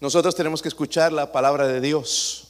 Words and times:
Nosotros 0.00 0.36
tenemos 0.36 0.62
que 0.62 0.68
escuchar 0.68 1.12
la 1.12 1.32
palabra 1.32 1.66
de 1.66 1.80
Dios. 1.80 2.44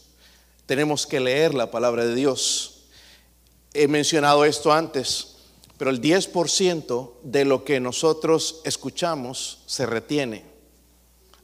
Tenemos 0.66 1.06
que 1.06 1.18
leer 1.18 1.54
la 1.54 1.71
palabra 1.71 2.04
de 2.04 2.14
Dios. 2.14 2.82
He 3.72 3.88
mencionado 3.88 4.44
esto 4.44 4.71
antes, 4.71 5.36
pero 5.79 5.91
el 5.91 6.03
10% 6.03 7.13
de 7.23 7.45
lo 7.47 7.65
que 7.65 7.81
nosotros 7.81 8.61
escuchamos 8.64 9.61
se 9.64 9.87
retiene. 9.87 10.45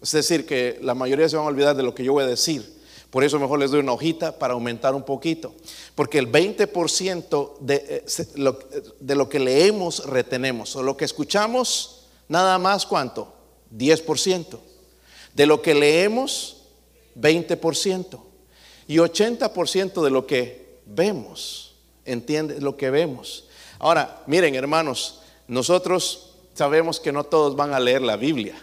Es 0.02 0.12
decir, 0.12 0.44
que 0.44 0.78
la 0.82 0.94
mayoría 0.94 1.26
se 1.26 1.36
van 1.36 1.46
a 1.46 1.48
olvidar 1.48 1.74
de 1.74 1.82
lo 1.82 1.94
que 1.94 2.04
yo 2.04 2.12
voy 2.12 2.24
a 2.24 2.28
decir. 2.28 2.74
Por 3.10 3.24
eso 3.24 3.38
mejor 3.38 3.58
les 3.58 3.70
doy 3.70 3.80
una 3.80 3.92
hojita 3.92 4.38
para 4.38 4.52
aumentar 4.52 4.94
un 4.94 5.04
poquito. 5.04 5.54
Porque 5.94 6.18
el 6.18 6.30
20% 6.30 7.58
de, 7.60 7.76
eh, 7.88 8.84
de 9.00 9.14
lo 9.14 9.28
que 9.30 9.38
leemos 9.38 10.04
retenemos. 10.04 10.76
O 10.76 10.82
lo 10.82 10.98
que 10.98 11.06
escuchamos, 11.06 12.08
nada 12.28 12.58
más 12.58 12.84
cuánto? 12.84 13.32
10%. 13.74 14.58
De 15.34 15.46
lo 15.46 15.62
que 15.62 15.74
leemos, 15.74 16.62
20%. 17.16 18.20
Y 18.86 18.96
80% 18.96 20.02
de 20.02 20.10
lo 20.10 20.26
que 20.26 20.80
vemos. 20.86 21.74
¿Entiende? 22.04 22.60
Lo 22.60 22.76
que 22.76 22.90
vemos. 22.90 23.48
Ahora, 23.78 24.22
miren 24.26 24.54
hermanos, 24.54 25.20
nosotros 25.48 26.34
sabemos 26.54 27.00
que 27.00 27.12
no 27.12 27.24
todos 27.24 27.56
van 27.56 27.72
a 27.74 27.80
leer 27.80 28.02
la 28.02 28.16
Biblia, 28.16 28.54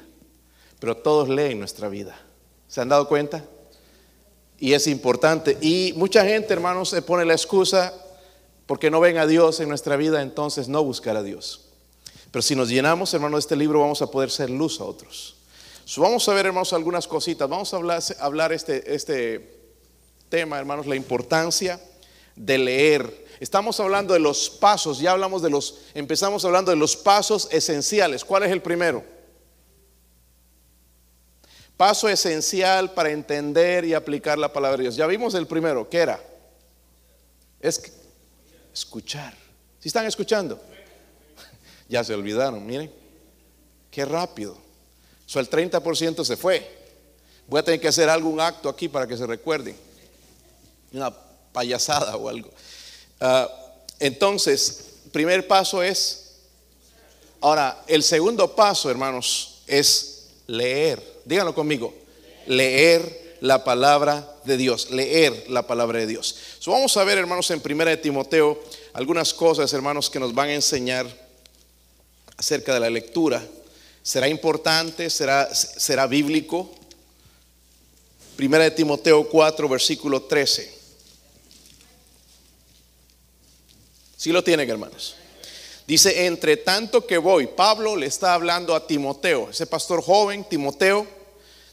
pero 0.80 0.96
todos 0.98 1.28
leen 1.28 1.60
nuestra 1.60 1.90
vida. 1.90 2.20
¿Se 2.68 2.82
han 2.82 2.90
dado 2.90 3.08
cuenta? 3.08 3.44
y 4.62 4.74
es 4.74 4.88
importante. 4.88 5.58
Y 5.60 5.92
mucha 5.98 6.24
gente, 6.24 6.54
hermanos, 6.54 6.90
se 6.90 7.02
pone 7.02 7.26
la 7.26 7.34
excusa 7.34 7.94
porque 8.68 8.92
no 8.92 9.02
ven 9.02 9.18
a 9.18 9.26
Dios 9.26 9.60
en 9.60 9.68
nuestra 9.68 9.98
vida, 9.98 10.22
entonces 10.22 10.70
no 10.70 10.84
buscar 10.84 11.18
a 11.18 11.24
Dios. 11.24 11.66
Pero 12.30 12.44
si 12.44 12.56
nos 12.56 12.70
llenamos, 12.70 13.14
hermanos, 13.14 13.38
de 13.38 13.40
este 13.40 13.56
libro, 13.56 13.82
vamos 13.82 14.04
a 14.04 14.12
poder 14.12 14.30
ser 14.30 14.52
luz 14.52 14.80
a 14.80 14.86
otros. 14.86 15.36
Vamos 15.98 16.28
a 16.30 16.34
ver, 16.34 16.46
hermanos, 16.46 16.74
algunas 16.74 17.08
cositas. 17.08 17.50
Vamos 17.50 17.74
a 17.74 17.78
hablar, 17.78 18.02
hablar 18.20 18.54
este, 18.54 18.94
este 18.94 19.60
tema, 20.30 20.58
hermanos, 20.58 20.88
la 20.88 20.96
importancia 20.96 21.80
de 22.36 22.58
leer. 22.58 23.26
Estamos 23.40 23.80
hablando 23.80 24.14
de 24.14 24.20
los 24.20 24.50
pasos, 24.50 25.00
ya 25.00 25.12
hablamos 25.12 25.42
de 25.42 25.50
los, 25.50 25.80
empezamos 25.94 26.46
hablando 26.46 26.72
de 26.72 26.78
los 26.78 26.96
pasos 26.96 27.48
esenciales. 27.52 28.24
¿Cuál 28.24 28.44
es 28.44 28.52
el 28.52 28.62
primero? 28.62 29.04
Paso 31.76 32.08
esencial 32.08 32.94
para 32.94 33.10
entender 33.10 33.84
y 33.86 33.96
aplicar 33.96 34.38
la 34.38 34.54
palabra 34.54 34.78
de 34.78 34.84
Dios. 34.84 34.96
Ya 34.96 35.08
vimos 35.08 35.34
el 35.34 35.48
primero, 35.48 35.90
¿qué 35.90 35.98
era? 35.98 36.24
Es 37.60 37.82
escuchar. 38.72 39.36
¿Si 39.80 39.88
están 39.88 40.06
escuchando? 40.06 40.62
Ya 41.90 42.06
se 42.06 42.14
olvidaron, 42.14 42.66
miren. 42.66 42.90
Qué 43.90 44.06
rápido. 44.06 44.61
So, 45.32 45.40
el 45.40 45.50
30% 45.50 46.26
se 46.26 46.36
fue. 46.36 46.70
Voy 47.48 47.62
a 47.62 47.64
tener 47.64 47.80
que 47.80 47.88
hacer 47.88 48.10
algún 48.10 48.42
acto 48.42 48.68
aquí 48.68 48.90
para 48.90 49.08
que 49.08 49.16
se 49.16 49.26
recuerden. 49.26 49.78
Una 50.92 51.16
payasada 51.54 52.18
o 52.18 52.28
algo. 52.28 52.50
Ah, 53.22 53.50
entonces, 54.00 54.96
primer 55.14 55.48
paso 55.48 55.82
es, 55.82 56.34
ahora, 57.40 57.82
el 57.88 58.04
segundo 58.04 58.54
paso, 58.56 58.90
hermanos, 58.90 59.62
es 59.68 60.28
leer 60.48 61.12
díganlo 61.24 61.56
conmigo, 61.56 61.94
leer 62.48 63.38
la 63.40 63.64
palabra 63.64 64.36
de 64.44 64.58
Dios, 64.58 64.92
leer 64.92 65.46
la 65.48 65.66
palabra 65.66 66.00
de 66.00 66.08
Dios. 66.08 66.36
vamos 66.66 66.98
a 66.98 67.06
ver, 67.06 67.18
hermanos, 67.18 67.50
en 67.52 67.62
primera 67.62 67.92
de 67.92 67.98
Timoteo 67.98 68.62
algunas 68.92 69.34
cosas, 69.34 69.72
hermanos, 69.72 70.10
que 70.10 70.20
nos 70.20 70.34
van 70.34 70.50
a 70.50 70.56
enseñar 70.56 71.08
acerca 72.36 72.74
de 72.74 72.80
la 72.82 72.90
lectura. 72.90 73.42
¿Será 74.04 74.28
importante? 74.28 75.10
¿Será, 75.10 75.54
será 75.54 76.08
bíblico? 76.08 76.70
Primera 78.36 78.64
de 78.64 78.72
Timoteo 78.72 79.30
4, 79.30 79.70
versículo 79.70 80.24
13. 80.24 80.74
Si 84.18 84.32
lo 84.32 84.44
tienen, 84.44 84.70
hermanos. 84.70 85.16
Dice, 85.86 86.26
entre 86.26 86.58
tanto 86.58 87.06
que 87.06 87.18
voy, 87.18 87.48
Pablo 87.48 87.96
le 87.96 88.08
está 88.08 88.34
hablando 88.34 88.76
a 88.76 88.88
Timoteo, 88.88 89.50
ese 89.50 89.68
pastor 89.68 90.02
joven, 90.02 90.46
Timoteo, 90.46 91.06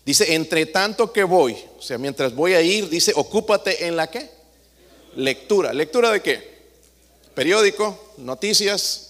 dice, 0.04 0.34
entre 0.34 0.66
tanto 0.66 1.12
que 1.12 1.24
voy, 1.24 1.56
o 1.78 1.82
sea, 1.82 1.98
mientras 1.98 2.34
voy 2.34 2.54
a 2.54 2.60
ir, 2.60 2.88
dice, 2.88 3.12
ocúpate 3.14 3.86
en 3.86 3.96
la 3.96 4.10
qué? 4.10 4.30
Lectura. 5.14 5.72
¿Lectura 5.72 6.10
de 6.10 6.22
qué? 6.22 6.58
Periódico, 7.34 8.12
noticias 8.16 9.07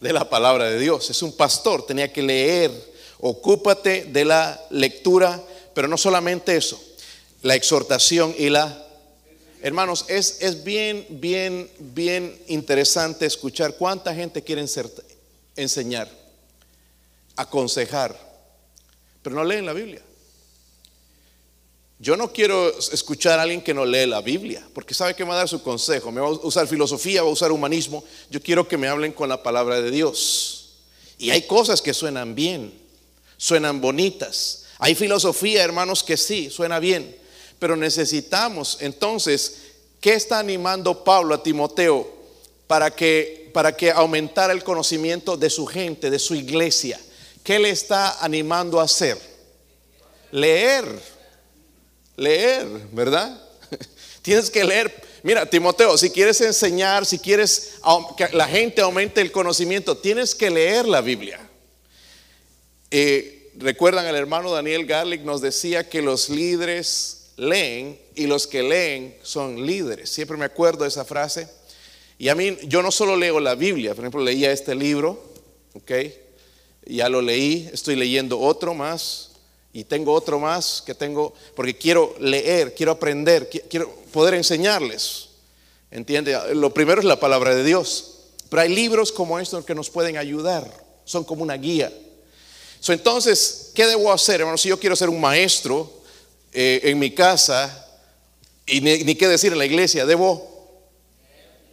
de 0.00 0.12
la 0.12 0.28
palabra 0.28 0.64
de 0.64 0.78
Dios. 0.78 1.10
Es 1.10 1.22
un 1.22 1.36
pastor, 1.36 1.86
tenía 1.86 2.12
que 2.12 2.22
leer, 2.22 2.70
ocúpate 3.20 4.04
de 4.04 4.24
la 4.24 4.60
lectura, 4.70 5.42
pero 5.74 5.88
no 5.88 5.96
solamente 5.96 6.56
eso, 6.56 6.82
la 7.42 7.54
exhortación 7.54 8.34
y 8.38 8.50
la 8.50 8.86
Hermanos, 9.62 10.06
es, 10.08 10.38
es, 10.40 10.64
bien, 10.64 11.06
bien, 11.10 11.70
bien 11.78 12.42
interesante 12.46 13.26
escuchar 13.26 13.74
cuánta 13.74 14.14
gente 14.14 14.42
quiere 14.42 14.64
enseñar, 15.54 16.08
aconsejar, 17.36 18.18
pero 19.22 19.36
no 19.36 19.44
leen 19.44 19.66
la 19.66 19.74
Biblia. 19.74 20.00
Yo 22.02 22.16
no 22.16 22.32
quiero 22.32 22.78
escuchar 22.78 23.38
a 23.38 23.42
alguien 23.42 23.60
que 23.60 23.74
no 23.74 23.84
lee 23.84 24.06
la 24.06 24.22
Biblia, 24.22 24.66
porque 24.72 24.94
sabe 24.94 25.14
que 25.14 25.22
me 25.22 25.28
va 25.28 25.34
a 25.34 25.38
dar 25.40 25.48
su 25.50 25.62
consejo, 25.62 26.10
me 26.10 26.22
va 26.22 26.28
a 26.28 26.30
usar 26.30 26.66
filosofía, 26.66 27.22
va 27.22 27.28
a 27.28 27.32
usar 27.32 27.52
humanismo. 27.52 28.02
Yo 28.30 28.40
quiero 28.40 28.66
que 28.66 28.78
me 28.78 28.88
hablen 28.88 29.12
con 29.12 29.28
la 29.28 29.42
palabra 29.42 29.82
de 29.82 29.90
Dios. 29.90 30.70
Y 31.18 31.28
hay 31.28 31.42
cosas 31.42 31.82
que 31.82 31.92
suenan 31.92 32.34
bien, 32.34 32.72
suenan 33.36 33.82
bonitas. 33.82 34.64
Hay 34.78 34.94
filosofía, 34.94 35.62
hermanos, 35.62 36.02
que 36.02 36.16
sí, 36.16 36.48
suena 36.48 36.78
bien. 36.78 37.14
Pero 37.58 37.76
necesitamos 37.76 38.78
entonces, 38.80 39.58
¿qué 40.00 40.14
está 40.14 40.38
animando 40.38 41.04
Pablo 41.04 41.34
a 41.34 41.42
Timoteo 41.42 42.10
para 42.66 42.90
que, 42.96 43.50
para 43.52 43.76
que 43.76 43.90
aumentara 43.90 44.54
el 44.54 44.64
conocimiento 44.64 45.36
de 45.36 45.50
su 45.50 45.66
gente, 45.66 46.08
de 46.08 46.18
su 46.18 46.34
iglesia? 46.34 46.98
¿Qué 47.44 47.58
le 47.58 47.68
está 47.68 48.24
animando 48.24 48.80
a 48.80 48.84
hacer? 48.84 49.18
Leer, 50.32 50.86
leer, 52.20 52.66
¿verdad? 52.92 53.40
Tienes 54.22 54.50
que 54.50 54.62
leer. 54.62 54.94
Mira, 55.22 55.46
Timoteo, 55.46 55.96
si 55.98 56.10
quieres 56.10 56.40
enseñar, 56.40 57.04
si 57.04 57.18
quieres 57.18 57.72
que 58.16 58.28
la 58.36 58.46
gente 58.46 58.82
aumente 58.82 59.20
el 59.20 59.32
conocimiento, 59.32 59.96
tienes 59.96 60.34
que 60.34 60.50
leer 60.50 60.86
la 60.86 61.00
Biblia. 61.00 61.40
Eh, 62.90 63.40
Recuerdan, 63.60 64.06
el 64.06 64.14
hermano 64.14 64.50
Daniel 64.52 64.86
Garlic 64.86 65.22
nos 65.22 65.42
decía 65.42 65.88
que 65.88 66.00
los 66.00 66.30
líderes 66.30 67.32
leen 67.36 67.98
y 68.14 68.26
los 68.26 68.46
que 68.46 68.62
leen 68.62 69.16
son 69.22 69.66
líderes. 69.66 70.08
Siempre 70.08 70.38
me 70.38 70.46
acuerdo 70.46 70.84
de 70.84 70.88
esa 70.88 71.04
frase. 71.04 71.46
Y 72.16 72.28
a 72.28 72.34
mí, 72.34 72.56
yo 72.62 72.80
no 72.80 72.90
solo 72.90 73.16
leo 73.16 73.38
la 73.38 73.54
Biblia, 73.54 73.94
por 73.94 74.04
ejemplo, 74.04 74.22
leía 74.22 74.52
este 74.52 74.74
libro, 74.74 75.32
¿ok? 75.74 75.92
Ya 76.86 77.08
lo 77.08 77.20
leí, 77.20 77.68
estoy 77.72 77.96
leyendo 77.96 78.38
otro 78.38 78.72
más 78.72 79.29
y 79.72 79.84
tengo 79.84 80.12
otro 80.12 80.38
más 80.38 80.82
que 80.84 80.94
tengo, 80.94 81.32
porque 81.54 81.76
quiero 81.76 82.14
leer, 82.18 82.74
quiero 82.74 82.92
aprender, 82.92 83.48
quiero 83.68 83.90
poder 84.12 84.34
enseñarles. 84.34 85.28
¿Entiende? 85.90 86.54
Lo 86.54 86.72
primero 86.72 87.00
es 87.00 87.04
la 87.04 87.18
palabra 87.18 87.54
de 87.54 87.64
Dios. 87.64 88.18
Pero 88.48 88.62
hay 88.62 88.68
libros 88.68 89.12
como 89.12 89.38
estos 89.38 89.64
que 89.64 89.74
nos 89.74 89.90
pueden 89.90 90.16
ayudar, 90.16 90.68
son 91.04 91.24
como 91.24 91.42
una 91.42 91.54
guía. 91.54 91.92
entonces, 92.88 93.70
¿qué 93.74 93.86
debo 93.86 94.12
hacer, 94.12 94.40
hermano? 94.40 94.58
Si 94.58 94.68
yo 94.68 94.78
quiero 94.78 94.96
ser 94.96 95.08
un 95.08 95.20
maestro, 95.20 96.00
eh, 96.52 96.80
en 96.84 96.98
mi 96.98 97.12
casa, 97.12 97.86
y 98.66 98.80
ni, 98.80 99.14
qué 99.14 99.28
decir 99.28 99.52
en 99.52 99.58
la 99.58 99.66
iglesia, 99.66 100.04
debo, 100.04 100.80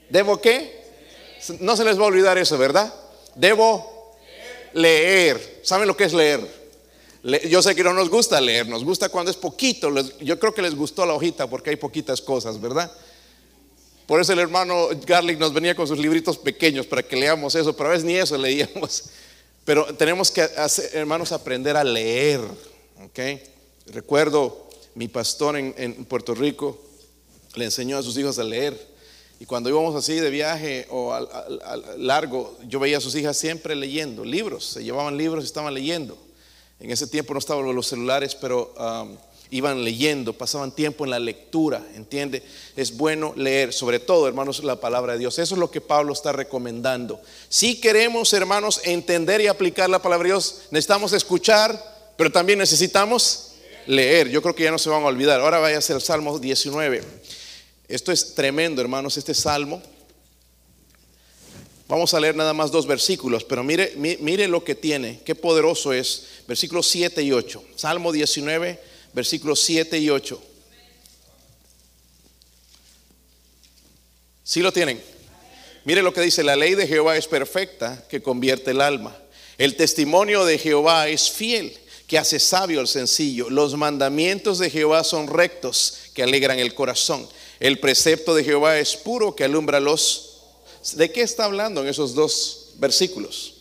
¿debo 0.09 0.40
qué? 0.40 0.86
No 1.59 1.75
se 1.75 1.84
les 1.84 1.97
va 1.97 2.03
a 2.03 2.07
olvidar 2.07 2.38
eso, 2.38 2.57
¿verdad? 2.59 2.94
Debo 3.36 4.16
leer. 4.74 5.62
¿Saben 5.63 5.88
lo 5.88 5.97
que 5.97 6.03
es 6.03 6.13
leer? 6.13 6.66
Yo 7.49 7.61
sé 7.61 7.75
que 7.75 7.83
no 7.83 7.93
nos 7.93 8.09
gusta 8.09 8.39
leer, 8.39 8.67
nos 8.67 8.83
gusta 8.83 9.09
cuando 9.09 9.31
es 9.31 9.38
poquito. 9.38 9.94
yo 10.21 10.39
creo 10.39 10.53
que 10.53 10.62
les 10.62 10.75
gustó 10.75 11.06
la 11.06 11.13
hojita 11.13 11.47
porque 11.47 11.71
hay 11.71 11.75
poquitas 11.75 12.21
cosas, 12.21 12.59
¿verdad? 12.59 12.91
Por 14.06 14.21
eso 14.21 14.31
el 14.31 14.39
hermano 14.39 14.88
Garlic 15.06 15.38
nos 15.38 15.53
venía 15.53 15.75
con 15.75 15.85
sus 15.85 16.00
libritos 16.00 16.38
pequeños 16.38 16.85
para 16.85 17.03
que 17.03 17.18
leamos 17.18 17.56
eso, 17.56 17.75
pero 17.75 17.89
a 17.89 17.91
veces 17.91 18.06
ni 18.06 18.15
eso 18.15 18.38
leíamos. 18.38 19.09
Pero 19.65 19.94
tenemos 19.95 20.31
que, 20.31 20.47
hermanos, 20.94 21.33
aprender 21.33 21.75
a 21.75 21.83
leer, 21.83 22.39
¿ok? 23.03 23.19
Recuerdo 23.88 24.69
mi 24.95 25.09
pastor 25.09 25.57
en, 25.57 26.06
Puerto 26.06 26.33
Rico 26.33 26.80
le 27.56 27.65
enseñó 27.65 27.97
a 27.97 28.03
sus 28.03 28.18
hijos 28.18 28.39
a 28.39 28.44
leer. 28.45 28.80
Y 29.41 29.45
cuando 29.45 29.69
íbamos 29.69 29.94
así 29.95 30.15
de 30.15 30.30
viaje 30.30 30.88
o 30.89 31.13
al, 31.13 31.27
largo, 31.97 32.57
yo 32.68 32.80
veía 32.80 33.00
a 33.00 33.01
sus 33.01 33.13
hijas 33.15 33.35
siempre 33.35 33.75
leyendo 33.75 34.23
libros, 34.23 34.63
se 34.63 34.83
llevaban 34.85 35.18
libros 35.18 35.44
y 35.44 35.47
estaban 35.47 35.73
leyendo. 35.73 36.18
En 36.79 36.91
ese 36.91 37.07
tiempo 37.07 37.33
no 37.33 37.39
estaban 37.39 37.74
los 37.74 37.88
celulares, 37.88 38.35
pero 38.35 38.74
um, 38.77 39.18
iban 39.50 39.83
leyendo, 39.83 40.33
pasaban 40.33 40.71
tiempo 40.71 41.06
en 41.06 41.12
la 41.12 41.19
lectura, 41.19 41.85
¿entiende? 41.95 42.44
Es 42.75 42.95
bueno 42.95 43.33
leer, 43.35 43.74
sobre 43.74 44.00
todo, 44.00 44.27
hermanos, 44.27 44.63
la 44.63 44.79
palabra 44.79 45.13
de 45.13 45.19
Dios. 45.19 45.39
Eso 45.39 45.56
es 45.56 45.59
lo 45.59 45.71
que 45.71 45.81
Pablo 45.81 46.13
está 46.13 46.31
recomendando. 46.31 47.19
Si 47.50 47.79
queremos, 47.79 48.33
hermanos, 48.33 48.81
entender 48.83 49.41
y 49.41 49.47
aplicar 49.47 49.89
la 49.89 50.01
palabra 50.01 50.25
de 50.27 50.33
Dios, 50.33 50.63
necesitamos 50.71 51.13
escuchar, 51.13 52.13
pero 52.18 52.31
también 52.31 52.59
necesitamos 52.59 53.53
leer. 53.88 54.30
Yo 54.30 54.41
creo 54.41 54.53
que 54.53 54.63
ya 54.63 54.71
no 54.71 54.80
se 54.80 54.89
van 54.89 55.03
a 55.03 55.07
olvidar. 55.07 55.39
Ahora 55.39 55.59
vaya 55.59 55.77
a 55.77 55.81
ser 55.81 55.95
el 55.95 56.01
Salmo 56.01 56.38
19. 56.38 57.01
Esto 57.88 58.12
es 58.12 58.35
tremendo, 58.35 58.81
hermanos, 58.81 59.18
este 59.18 59.33
salmo. 59.33 59.81
Vamos 61.88 62.13
a 62.13 62.19
leer 62.19 62.36
nada 62.36 62.54
más 62.54 62.69
dos 62.69 62.86
versículos, 62.86 63.45
pero 63.45 63.63
mire, 63.63 63.94
mire 63.95 64.48
lo 64.48 64.63
que 64.63 64.75
tiene, 64.75 65.22
qué 65.24 65.36
poderoso 65.36 65.94
es. 65.94 66.28
Versículos 66.48 66.88
7 66.88 67.24
y 67.24 67.31
8. 67.31 67.63
Salmo 67.78 68.12
19, 68.12 68.80
versículos 69.13 69.62
7 69.62 69.98
y 69.98 70.10
8. 70.10 70.42
¿Sí 74.44 74.62
lo 74.62 74.74
tienen? 74.74 75.01
Mire 75.86 76.01
lo 76.01 76.12
que 76.12 76.19
dice, 76.19 76.44
la 76.44 76.57
ley 76.57 76.75
de 76.75 76.88
Jehová 76.88 77.16
es 77.16 77.28
perfecta, 77.28 78.06
que 78.10 78.22
convierte 78.22 78.72
el 78.72 78.81
alma. 78.81 79.16
El 79.57 79.78
testimonio 79.78 80.44
de 80.44 80.57
Jehová 80.57 81.07
es 81.07 81.31
fiel, 81.31 81.78
que 82.07 82.18
hace 82.18 82.40
sabio 82.40 82.81
al 82.81 82.90
sencillo. 82.90 83.50
Los 83.50 83.75
mandamientos 83.75 84.60
de 84.60 84.69
Jehová 84.69 85.06
son 85.06 85.28
rectos, 85.28 86.00
que 86.13 86.24
alegran 86.24 86.60
el 86.60 86.74
corazón. 86.74 87.28
El 87.62 87.80
precepto 87.80 88.36
de 88.36 88.44
Jehová 88.44 88.78
es 88.78 88.98
puro, 88.98 89.36
que 89.36 89.45
alumbra 89.45 89.80
los... 89.80 90.26
¿De 90.95 91.12
qué 91.12 91.21
está 91.21 91.45
hablando 91.45 91.81
en 91.81 91.88
esos 91.88 92.13
dos 92.13 92.74
versículos? 92.77 93.56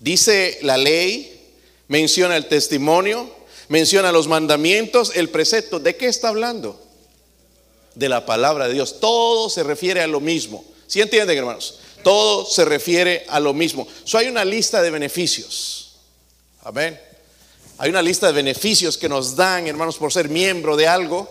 Dice 0.00 0.58
la 0.62 0.76
ley, 0.76 1.50
menciona 1.88 2.36
el 2.36 2.46
testimonio, 2.46 3.30
menciona 3.68 4.12
los 4.12 4.28
mandamientos, 4.28 5.12
el 5.14 5.30
precepto. 5.30 5.80
¿De 5.80 5.96
qué 5.96 6.06
está 6.06 6.28
hablando? 6.28 6.84
de 7.94 8.08
la 8.08 8.26
palabra 8.26 8.68
de 8.68 8.74
Dios. 8.74 9.00
Todo 9.00 9.48
se 9.48 9.62
refiere 9.62 10.00
a 10.00 10.06
lo 10.06 10.20
mismo. 10.20 10.64
¿Sí 10.86 11.00
entienden, 11.00 11.38
hermanos? 11.38 11.78
Todo 12.02 12.44
se 12.46 12.64
refiere 12.64 13.24
a 13.28 13.40
lo 13.40 13.54
mismo. 13.54 13.86
So, 14.04 14.18
hay 14.18 14.28
una 14.28 14.44
lista 14.44 14.82
de 14.82 14.90
beneficios. 14.90 15.96
Amén. 16.62 17.00
Hay 17.78 17.90
una 17.90 18.02
lista 18.02 18.26
de 18.26 18.32
beneficios 18.32 18.98
que 18.98 19.08
nos 19.08 19.36
dan, 19.36 19.66
hermanos, 19.66 19.96
por 19.96 20.12
ser 20.12 20.28
miembro 20.28 20.76
de 20.76 20.86
algo. 20.86 21.28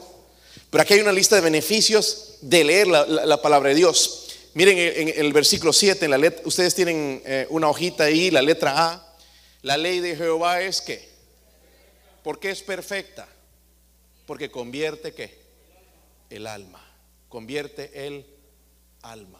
Pero 0.69 0.81
aquí 0.81 0.95
hay 0.95 1.01
una 1.01 1.11
lista 1.11 1.35
de 1.35 1.41
beneficios 1.41 2.35
de 2.41 2.63
leer 2.63 2.87
la, 2.87 3.41
palabra 3.41 3.69
de 3.69 3.75
Dios. 3.75 4.22
Miren 4.53 4.77
en, 4.77 5.13
el 5.15 5.33
versículo 5.33 5.73
7, 5.73 6.05
en 6.05 6.11
la 6.11 6.17
letra, 6.17 6.41
ustedes 6.45 6.75
tienen 6.75 7.21
eh, 7.25 7.47
una 7.49 7.69
hojita 7.69 8.05
ahí, 8.05 8.29
la 8.31 8.41
letra 8.41 8.91
A. 8.91 9.15
La 9.61 9.77
ley 9.77 9.99
de 9.99 10.15
Jehová 10.15 10.61
es 10.61 10.81
que. 10.81 11.11
¿Por 12.23 12.39
qué 12.39 12.51
es 12.51 12.61
perfecta? 12.61 13.27
Porque 14.25 14.51
convierte 14.51 15.13
qué? 15.13 15.43
el 16.35 16.47
alma. 16.47 16.83
Convierte 17.29 18.07
el 18.07 18.25
alma. 19.01 19.39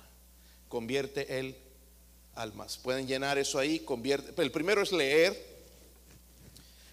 Convierte 0.70 1.40
el 1.40 1.56
almas. 2.36 2.78
Pueden 2.78 3.08
llenar 3.08 3.38
eso 3.38 3.60
ahí. 3.60 3.80
Convierte. 3.80 4.40
El 4.42 4.52
primero 4.52 4.82
es 4.82 4.92
leer. 4.92 5.54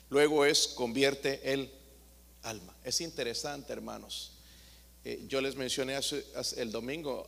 Luego 0.08 0.44
es 0.44 0.68
convierte 0.68 1.52
el 1.52 1.70
alma. 2.42 2.74
Es 2.82 3.00
interesante, 3.00 3.72
hermanos. 3.72 4.32
Eh, 5.02 5.24
yo 5.28 5.40
les 5.40 5.56
mencioné 5.56 5.98
el 6.56 6.70
domingo, 6.70 7.26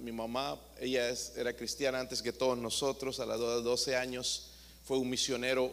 mi 0.00 0.10
mamá, 0.10 0.60
ella 0.80 1.14
era 1.36 1.54
cristiana 1.54 2.00
antes 2.00 2.20
que 2.22 2.32
todos 2.32 2.58
nosotros, 2.58 3.20
a 3.20 3.26
la 3.26 3.36
edad 3.36 3.58
de 3.58 3.62
12 3.62 3.94
años, 3.94 4.50
fue 4.84 4.98
un 4.98 5.08
misionero 5.08 5.72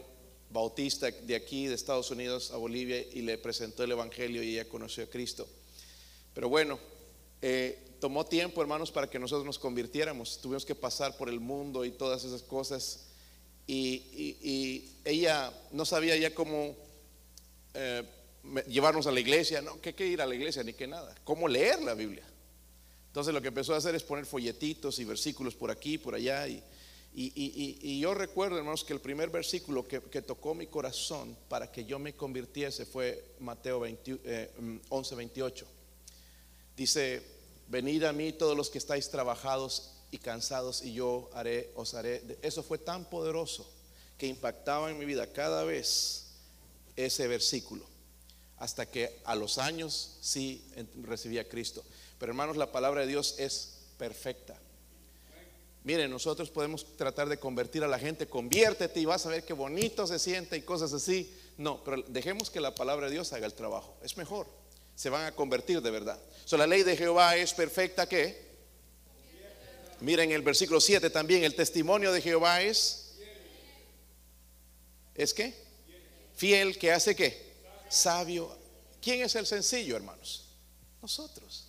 bautista 0.52 1.10
de 1.10 1.36
aquí, 1.36 1.66
de 1.66 1.74
Estados 1.74 2.12
Unidos 2.12 2.52
a 2.52 2.58
Bolivia, 2.58 3.00
y 3.00 3.22
le 3.22 3.38
presentó 3.40 3.84
el 3.84 3.92
Evangelio 3.92 4.44
y 4.44 4.54
ella 4.54 4.70
conoció 4.70 5.04
a 5.04 5.08
Cristo. 5.08 5.48
Pero 6.34 6.48
bueno, 6.48 6.80
eh, 7.42 7.80
tomó 8.00 8.26
tiempo, 8.26 8.62
hermanos, 8.62 8.92
para 8.92 9.10
que 9.10 9.18
nosotros 9.18 9.46
nos 9.46 9.58
convirtiéramos. 9.58 10.40
Tuvimos 10.42 10.66
que 10.66 10.76
pasar 10.76 11.18
por 11.18 11.28
el 11.28 11.40
mundo 11.40 11.86
y 11.86 11.92
todas 11.92 12.24
esas 12.24 12.44
cosas. 12.44 13.08
Y, 13.66 14.90
ella 15.04 15.52
no 15.72 15.86
sabía 15.86 16.16
ya 16.18 16.36
cómo 16.36 16.76
eh, 17.74 18.04
llevarnos 18.68 19.08
a 19.08 19.12
la 19.12 19.20
iglesia, 19.20 19.62
no, 19.62 19.80
que, 19.80 20.06
ir 20.06 20.22
a 20.22 20.26
la 20.26 20.36
iglesia 20.36 20.64
ni 20.64 20.74
que 20.74 20.88
nada, 20.88 21.16
cómo 21.24 21.48
leer 21.48 21.82
la 21.82 21.94
Biblia. 21.94 22.24
Entonces 23.08 23.34
lo 23.34 23.42
que 23.42 23.50
empezó 23.50 23.74
a 23.74 23.78
hacer 23.78 23.94
es 23.96 24.04
poner 24.04 24.26
folletitos 24.26 25.00
y 25.00 25.06
versículos 25.06 25.54
por 25.56 25.70
aquí, 25.70 25.98
por 25.98 26.16
allá. 26.16 26.48
Y, 27.14 28.00
yo 28.00 28.14
recuerdo, 28.14 28.58
hermanos, 28.58 28.86
que 28.86 28.94
el 28.94 29.02
primer 29.02 29.30
versículo 29.30 29.86
que, 29.86 30.22
tocó 30.22 30.56
mi 30.56 30.68
corazón 30.68 31.38
para 31.50 31.72
que 31.72 31.84
yo 31.84 32.00
me 32.00 32.14
convirtiese 32.14 32.86
fue 32.86 33.36
Mateo 33.40 33.82
20, 33.82 34.52
11, 34.88 35.16
28. 35.16 35.68
Dice, 36.78 37.22
venid 37.68 38.04
a 38.04 38.14
mí 38.14 38.32
todos 38.32 38.56
los 38.56 38.70
que 38.70 38.78
estáis 38.78 39.10
trabajados 39.10 39.92
y 40.10 40.18
cansados 40.18 40.82
y 40.82 40.94
yo 40.94 41.30
haré, 41.34 41.72
os 41.76 41.94
haré. 41.94 42.24
Eso 42.42 42.64
fue 42.64 42.78
tan 42.78 43.10
poderoso 43.10 43.70
que 44.18 44.28
impactaba 44.28 44.90
en 44.90 44.98
mi 44.98 45.06
vida 45.06 45.28
cada 45.34 45.66
vez 45.66 46.28
ese 46.96 47.28
versículo. 47.28 47.91
Hasta 48.62 48.86
que 48.86 49.20
a 49.26 49.36
los 49.36 49.58
años 49.58 50.18
sí 50.22 50.64
recibí 51.02 51.38
a 51.40 51.50
Cristo. 51.50 51.84
Pero 52.18 52.32
hermanos, 52.32 52.58
la 52.58 52.72
palabra 52.72 53.02
de 53.02 53.08
Dios 53.08 53.36
es 53.38 53.80
perfecta. 53.98 54.56
Miren, 55.84 56.12
nosotros 56.12 56.52
podemos 56.52 56.96
tratar 56.96 57.28
de 57.28 57.40
convertir 57.40 57.84
a 57.84 57.88
la 57.88 57.98
gente, 57.98 58.28
conviértete 58.28 59.00
y 59.00 59.06
vas 59.06 59.26
a 59.26 59.30
ver 59.30 59.44
qué 59.44 59.54
bonito 59.54 60.06
se 60.06 60.20
siente 60.20 60.56
y 60.56 60.62
cosas 60.62 60.94
así. 60.94 61.34
No, 61.58 61.84
pero 61.84 62.04
dejemos 62.08 62.52
que 62.52 62.62
la 62.62 62.76
palabra 62.76 63.08
de 63.08 63.14
Dios 63.14 63.34
haga 63.34 63.48
el 63.48 63.54
trabajo. 63.54 63.98
Es 64.04 64.16
mejor 64.16 64.48
se 64.96 65.10
van 65.10 65.26
a 65.26 65.32
convertir 65.32 65.82
de 65.82 65.90
verdad. 65.90 66.20
So, 66.46 66.58
la 66.58 66.68
ley 66.68 66.84
de 66.84 66.96
Jehová 66.96 67.36
es 67.36 67.54
perfecta 67.54 68.08
que 68.08 68.52
Miren 70.02 70.32
el 70.32 70.42
versículo 70.42 70.82
7 70.82 71.12
también, 71.12 71.44
el 71.44 71.54
testimonio 71.54 72.12
de 72.12 72.22
Jehová 72.22 72.62
es 72.62 73.14
¿Es 75.14 75.34
qué? 75.34 75.54
Fiel 76.36 76.80
que 76.80 76.92
hace 76.92 77.16
qué? 77.16 77.51
Sabio. 77.92 78.58
¿Quién 79.02 79.22
es 79.22 79.36
el 79.36 79.46
sencillo, 79.46 79.96
hermanos? 79.96 80.46
Nosotros. 81.02 81.68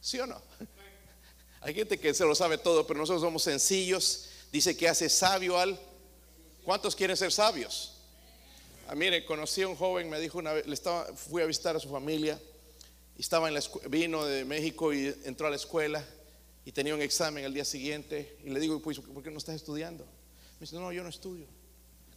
¿Sí 0.00 0.18
o 0.18 0.26
no? 0.26 0.40
Hay 1.60 1.74
gente 1.74 1.98
que 1.98 2.14
se 2.14 2.24
lo 2.24 2.34
sabe 2.34 2.56
todo, 2.56 2.86
pero 2.86 3.00
nosotros 3.00 3.20
somos 3.20 3.42
sencillos. 3.42 4.28
Dice 4.50 4.76
que 4.76 4.88
hace 4.88 5.08
sabio 5.08 5.58
al 5.58 5.78
¿Cuántos 6.64 6.94
quieren 6.94 7.16
ser 7.16 7.32
sabios? 7.32 7.94
Ah, 8.86 8.94
mire, 8.94 9.24
conocí 9.24 9.62
a 9.62 9.68
un 9.68 9.76
joven, 9.76 10.10
me 10.10 10.20
dijo 10.20 10.38
una 10.38 10.52
vez, 10.52 10.66
le 10.66 10.74
estaba, 10.74 11.06
fui 11.14 11.42
a 11.42 11.46
visitar 11.46 11.74
a 11.74 11.80
su 11.80 11.88
familia 11.88 12.38
estaba 13.20 13.48
en 13.48 13.54
la 13.54 13.60
vino 13.88 14.24
de 14.24 14.44
México 14.44 14.92
y 14.92 15.14
entró 15.24 15.46
a 15.46 15.50
la 15.50 15.56
escuela 15.56 16.04
y 16.64 16.72
tenía 16.72 16.94
un 16.94 17.02
examen 17.02 17.44
el 17.44 17.52
día 17.52 17.64
siguiente 17.64 18.38
y 18.44 18.50
le 18.50 18.58
digo, 18.58 18.80
pues, 18.80 18.98
¿por 18.98 19.22
qué 19.22 19.30
no 19.30 19.38
estás 19.38 19.56
estudiando? 19.56 20.04
Me 20.04 20.60
dice, 20.60 20.76
no, 20.76 20.90
yo 20.90 21.02
no 21.02 21.08
estudio. 21.08 21.46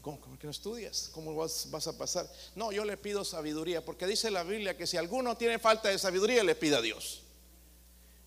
¿Cómo, 0.03 0.19
que 0.37 0.45
no 0.45 0.51
estudias? 0.51 1.09
¿Cómo 1.13 1.33
vas, 1.33 1.67
vas, 1.71 1.87
a 1.87 1.97
pasar? 1.97 2.29
No, 2.55 2.73
yo 2.73 2.83
le 2.83 2.97
pido 2.97 3.23
sabiduría, 3.23 3.85
porque 3.85 4.05
dice 4.05 4.29
la 4.29 4.43
Biblia 4.43 4.75
que 4.75 4.85
si 4.85 4.97
alguno 4.97 5.37
tiene 5.37 5.59
falta 5.59 5.87
de 5.87 5.97
sabiduría, 5.97 6.43
le 6.43 6.55
pida 6.55 6.79
a 6.79 6.81
Dios. 6.81 7.21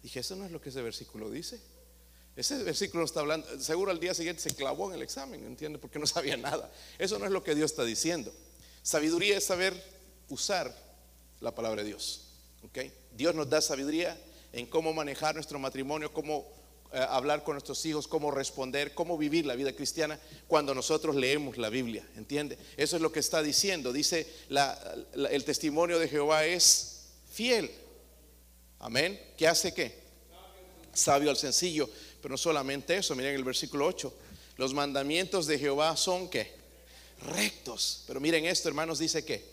Dije, 0.03 0.21
eso 0.21 0.37
no 0.37 0.47
es 0.47 0.51
lo 0.51 0.59
que 0.59 0.71
ese 0.71 0.81
versículo 0.81 1.31
dice. 1.31 1.61
Ese 2.35 2.63
versículo 2.63 3.05
está 3.05 3.21
hablando, 3.21 3.61
seguro 3.61 3.91
al 3.91 4.01
día 4.01 4.15
siguiente 4.15 4.41
se 4.41 4.55
clavó 4.55 4.89
en 4.89 4.97
el 4.97 5.03
examen, 5.03 5.45
¿entiende? 5.45 5.79
Porque 5.79 5.99
no 5.99 6.07
sabía 6.07 6.39
nada. 6.39 6.73
Eso 6.99 7.19
no 7.19 7.27
es 7.27 7.31
lo 7.31 7.45
que 7.45 7.55
Dios 7.55 7.73
está 7.73 7.85
diciendo. 7.85 8.33
Sabiduría 8.83 9.37
es 9.37 9.45
saber 9.45 9.75
usar 10.31 10.75
la 11.41 11.55
palabra 11.55 11.83
de 11.83 11.89
Dios. 11.89 12.23
Dios 13.13 13.35
nos 13.35 13.51
da 13.51 13.61
sabiduría 13.61 14.19
en 14.55 14.65
cómo 14.65 14.95
manejar 14.95 15.35
nuestro 15.35 15.59
matrimonio, 15.59 16.11
cómo 16.15 16.51
hablar 16.93 17.45
con 17.45 17.55
nuestros 17.55 17.85
hijos, 17.87 18.09
cómo 18.09 18.31
responder, 18.31 18.95
cómo 18.95 19.19
vivir 19.19 19.47
la 19.47 19.55
vida 19.55 19.73
cristiana 19.73 20.19
cuando 20.47 20.75
nosotros 20.75 21.17
leemos 21.17 21.59
la 21.59 21.69
Biblia, 21.69 22.07
¿entiende? 22.17 22.59
Eso 22.77 22.97
es 22.97 23.03
lo 23.03 23.13
que 23.13 23.21
está 23.21 23.43
diciendo. 23.43 23.93
Dice, 23.93 24.27
el 25.15 25.45
testimonio 25.45 25.99
de 25.99 26.09
Jehová 26.09 26.45
es 26.45 27.07
fiel. 27.31 27.71
Amén. 28.79 29.21
¿Qué 29.37 29.47
hace 29.47 29.73
qué? 29.75 30.07
Sabio 30.93 31.31
al 31.31 31.37
sencillo. 31.37 31.89
Pero 32.21 32.33
no 32.33 32.39
solamente 32.39 32.97
eso, 32.97 33.15
miren 33.15 33.35
el 33.35 33.45
versículo 33.45 33.87
8. 33.87 34.13
Los 34.57 34.75
mandamientos 34.75 35.47
de 35.47 35.59
Jehová 35.59 35.97
son 35.97 36.29
qué? 36.29 36.55
Rectos. 37.21 38.05
Pero 38.07 38.21
miren 38.21 38.47
esto, 38.47 38.69
hermanos, 38.69 38.99
dice 38.99 39.25
que 39.25 39.45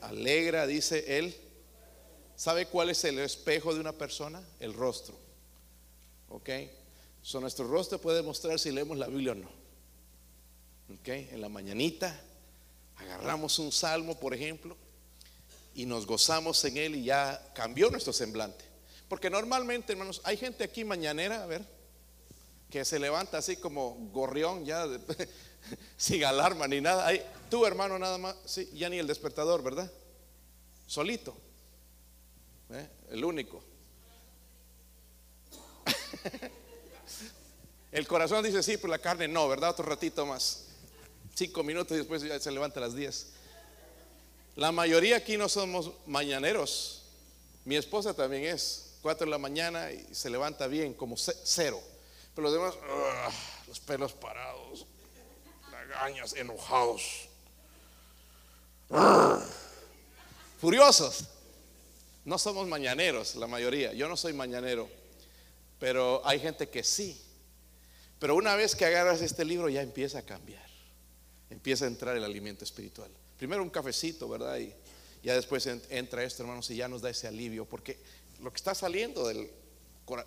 alegra, 0.00 0.66
dice 0.66 1.18
él 1.18 1.34
¿Sabe 2.36 2.66
cuál 2.66 2.90
es 2.90 3.04
el 3.04 3.18
espejo 3.20 3.72
de 3.74 3.80
una 3.80 3.92
persona? 3.92 4.42
El 4.58 4.74
rostro. 4.74 5.14
¿Ok? 6.34 6.50
So, 7.22 7.40
nuestro 7.40 7.68
rostro 7.68 8.00
puede 8.00 8.20
mostrar 8.20 8.58
si 8.58 8.72
leemos 8.72 8.98
la 8.98 9.06
Biblia 9.06 9.32
o 9.32 9.34
no. 9.36 9.48
¿Ok? 10.98 11.08
En 11.08 11.40
la 11.40 11.48
mañanita 11.48 12.20
agarramos 12.96 13.58
un 13.60 13.70
salmo, 13.70 14.18
por 14.18 14.34
ejemplo, 14.34 14.76
y 15.74 15.86
nos 15.86 16.06
gozamos 16.06 16.64
en 16.64 16.76
él 16.76 16.96
y 16.96 17.04
ya 17.04 17.52
cambió 17.54 17.88
nuestro 17.88 18.12
semblante. 18.12 18.64
Porque 19.08 19.30
normalmente, 19.30 19.92
hermanos, 19.92 20.20
hay 20.24 20.36
gente 20.36 20.64
aquí 20.64 20.84
mañanera, 20.84 21.44
a 21.44 21.46
ver, 21.46 21.64
que 22.68 22.84
se 22.84 22.98
levanta 22.98 23.38
así 23.38 23.56
como 23.56 23.94
gorrión, 24.12 24.64
ya 24.64 24.88
sin 25.96 26.24
alarma 26.24 26.66
ni 26.66 26.80
nada. 26.80 27.12
Tú, 27.48 27.64
hermano, 27.64 27.96
nada 27.96 28.18
más, 28.18 28.34
sí, 28.44 28.68
ya 28.74 28.88
ni 28.88 28.98
el 28.98 29.06
despertador, 29.06 29.62
¿verdad? 29.62 29.90
Solito. 30.88 31.36
¿Eh? 32.70 32.88
El 33.10 33.24
único. 33.24 33.62
El 37.92 38.08
corazón 38.08 38.44
dice 38.44 38.62
sí, 38.62 38.76
pero 38.76 38.88
la 38.88 38.98
carne 38.98 39.28
no, 39.28 39.48
¿verdad? 39.48 39.70
Otro 39.70 39.84
ratito 39.84 40.26
más. 40.26 40.64
Cinco 41.34 41.62
minutos 41.62 41.94
y 41.94 41.98
después 41.98 42.22
ya 42.22 42.38
se 42.40 42.50
levanta 42.50 42.80
a 42.80 42.82
las 42.82 42.94
diez. 42.94 43.28
La 44.56 44.72
mayoría 44.72 45.16
aquí 45.16 45.36
no 45.36 45.48
somos 45.48 45.92
mañaneros. 46.06 47.02
Mi 47.64 47.76
esposa 47.76 48.14
también 48.14 48.44
es. 48.44 48.96
Cuatro 49.02 49.26
de 49.26 49.30
la 49.30 49.38
mañana 49.38 49.92
y 49.92 50.14
se 50.14 50.30
levanta 50.30 50.66
bien, 50.66 50.94
como 50.94 51.16
cero. 51.16 51.80
Pero 52.34 52.48
los 52.48 52.52
demás, 52.52 52.74
los 53.68 53.78
pelos 53.80 54.12
parados, 54.12 54.86
lagañas, 55.70 56.32
enojados, 56.34 57.28
furiosos. 60.60 61.24
No 62.24 62.38
somos 62.38 62.66
mañaneros, 62.66 63.36
la 63.36 63.46
mayoría. 63.46 63.92
Yo 63.92 64.08
no 64.08 64.16
soy 64.16 64.32
mañanero, 64.32 64.88
pero 65.78 66.22
hay 66.24 66.40
gente 66.40 66.68
que 66.68 66.82
sí. 66.82 67.20
Pero 68.18 68.36
una 68.36 68.54
vez 68.56 68.74
que 68.74 68.84
agarras 68.84 69.20
este 69.20 69.44
libro 69.44 69.68
ya 69.68 69.82
empieza 69.82 70.18
a 70.18 70.22
cambiar. 70.22 70.64
Empieza 71.50 71.84
a 71.84 71.88
entrar 71.88 72.16
el 72.16 72.24
alimento 72.24 72.64
espiritual. 72.64 73.10
Primero 73.36 73.62
un 73.62 73.70
cafecito, 73.70 74.28
¿verdad? 74.28 74.58
Y 74.58 74.72
ya 75.22 75.34
después 75.34 75.66
entra 75.66 76.22
esto, 76.22 76.42
hermanos, 76.42 76.70
y 76.70 76.76
ya 76.76 76.88
nos 76.88 77.02
da 77.02 77.10
ese 77.10 77.28
alivio. 77.28 77.64
Porque 77.64 77.98
lo 78.40 78.50
que 78.50 78.56
está 78.56 78.74
saliendo 78.74 79.26
del 79.26 79.50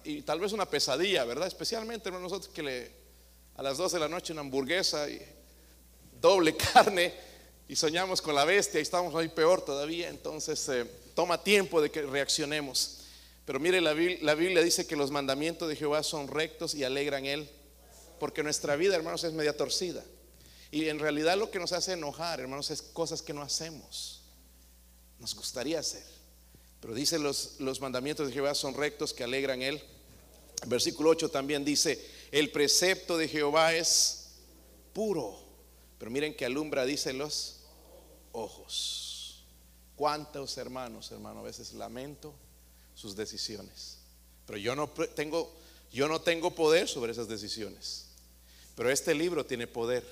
y 0.04 0.24
tal 0.24 0.40
vez 0.40 0.54
una 0.54 0.68
pesadilla, 0.68 1.24
¿verdad? 1.24 1.48
Especialmente 1.48 2.10
nosotros 2.10 2.52
que 2.54 2.64
le 2.64 2.92
a 3.56 3.64
las 3.64 3.78
12 3.78 3.98
de 3.98 4.00
la 4.00 4.08
noche 4.08 4.34
una 4.34 4.42
hamburguesa 4.42 5.10
y 5.10 5.22
doble 6.20 6.56
carne 6.74 7.14
y 7.68 7.76
soñamos 7.76 8.22
con 8.22 8.34
la 8.34 8.46
bestia 8.46 8.80
y 8.80 8.84
estamos 8.84 9.14
ahí 9.16 9.28
peor 9.28 9.62
todavía, 9.64 10.10
entonces 10.10 10.68
eh, 10.70 10.86
toma 11.16 11.44
tiempo 11.44 11.82
de 11.82 11.92
que 11.92 12.02
reaccionemos. 12.04 13.02
Pero 13.48 13.62
mire, 13.62 13.80
la, 13.80 13.94
Biblia 13.94 14.62
dice 14.62 14.86
que 14.86 14.98
los 14.98 15.10
mandamientos 15.10 15.70
de 15.70 15.78
Jehová 15.78 16.04
son 16.04 16.28
rectos 16.28 16.76
y 16.76 16.84
alegran 16.84 17.26
él, 17.26 17.50
porque 18.20 18.44
nuestra 18.44 18.76
vida, 18.76 18.94
hermanos, 18.94 19.24
es 19.24 19.32
media 19.32 19.56
torcida. 19.56 20.04
Y 20.70 20.90
en 20.90 21.00
realidad 21.00 21.38
lo 21.38 21.50
que 21.50 21.58
nos 21.58 21.72
hace 21.72 21.94
enojar, 21.94 22.42
hermanos, 22.42 22.72
es 22.72 22.82
cosas 22.82 23.22
que 23.22 23.32
no 23.32 23.42
hacemos. 23.42 24.22
Nos 25.20 25.34
gustaría 25.34 25.80
hacer. 25.80 26.04
Pero 26.82 26.94
dice 26.94 27.20
los, 27.20 27.56
los 27.62 27.80
mandamientos 27.80 28.28
de 28.28 28.34
Jehová 28.34 28.54
son 28.54 28.74
rectos 28.74 29.14
que 29.14 29.24
alegran 29.24 29.62
él. 29.62 29.82
Versículo 30.66 31.12
8 31.12 31.30
también 31.30 31.64
dice, 31.64 32.06
el 32.32 32.52
precepto 32.52 33.18
de 33.18 33.30
Jehová 33.30 33.74
es 33.74 34.32
puro. 34.92 35.40
Pero 35.98 36.12
miren 36.12 36.36
que 36.36 36.44
alumbra, 36.44 36.84
dice 36.84 37.14
los 37.14 37.62
ojos. 38.34 39.46
¿Cuántos 39.96 40.58
hermanos, 40.58 41.10
hermano, 41.14 41.40
a 41.40 41.44
veces 41.44 41.72
lamento 41.72 42.36
sus 42.98 43.16
decisiones? 43.16 44.00
Pero 44.48 44.58
yo 44.58 44.76
no 44.76 44.90
tengo, 44.90 45.54
yo 45.94 46.08
no 46.08 46.20
tengo 46.20 46.52
poder 46.52 46.90
sobre 46.90 47.12
esas 47.12 47.28
decisiones. 47.28 48.08
Pero 48.76 48.90
este 48.90 49.14
libro 49.14 49.46
tiene 49.46 49.68
poder. 49.68 50.04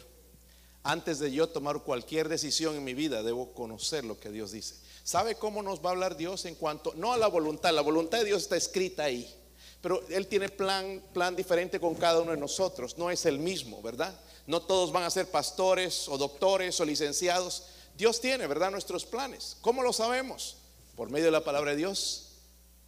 Antes 0.83 1.17
de 1.17 1.31
yo 1.31 1.49
tomar 1.49 1.79
cualquier 1.79 2.29
decisión 2.29 2.75
en 2.75 2.83
mi 2.83 2.93
vida, 2.93 3.23
debo 3.23 3.53
conocer 3.53 4.05
lo 4.05 4.19
que 4.19 4.29
Dios 4.29 4.51
dice. 4.51 4.75
¿Sabe 5.03 5.35
cómo 5.35 5.63
nos 5.63 5.83
va 5.83 5.89
a 5.89 5.93
hablar 5.93 6.15
Dios 6.15 6.45
en 6.45 6.55
cuanto, 6.55 6.93
no 6.95 7.11
a 7.11 7.17
la 7.17 7.27
voluntad, 7.27 7.73
la 7.73 7.81
voluntad 7.81 8.19
de 8.19 8.25
Dios 8.25 8.43
está 8.43 8.55
escrita 8.55 9.03
ahí, 9.03 9.33
pero 9.81 10.03
Él 10.09 10.27
tiene 10.27 10.49
plan, 10.49 11.03
plan 11.13 11.35
diferente 11.35 11.79
con 11.79 11.95
cada 11.95 12.21
uno 12.21 12.31
de 12.31 12.37
nosotros, 12.37 12.97
no 12.97 13.11
es 13.11 13.25
el 13.25 13.39
mismo, 13.39 13.81
¿verdad? 13.81 14.19
No 14.47 14.61
todos 14.61 14.91
van 14.91 15.03
a 15.03 15.09
ser 15.09 15.29
pastores 15.29 16.07
o 16.07 16.17
doctores 16.17 16.79
o 16.79 16.85
licenciados. 16.85 17.63
Dios 17.97 18.19
tiene, 18.19 18.47
¿verdad? 18.47 18.71
Nuestros 18.71 19.05
planes. 19.05 19.57
¿Cómo 19.61 19.83
lo 19.83 19.93
sabemos? 19.93 20.57
Por 20.95 21.09
medio 21.09 21.25
de 21.25 21.31
la 21.31 21.43
palabra 21.43 21.71
de 21.71 21.77
Dios, 21.77 22.24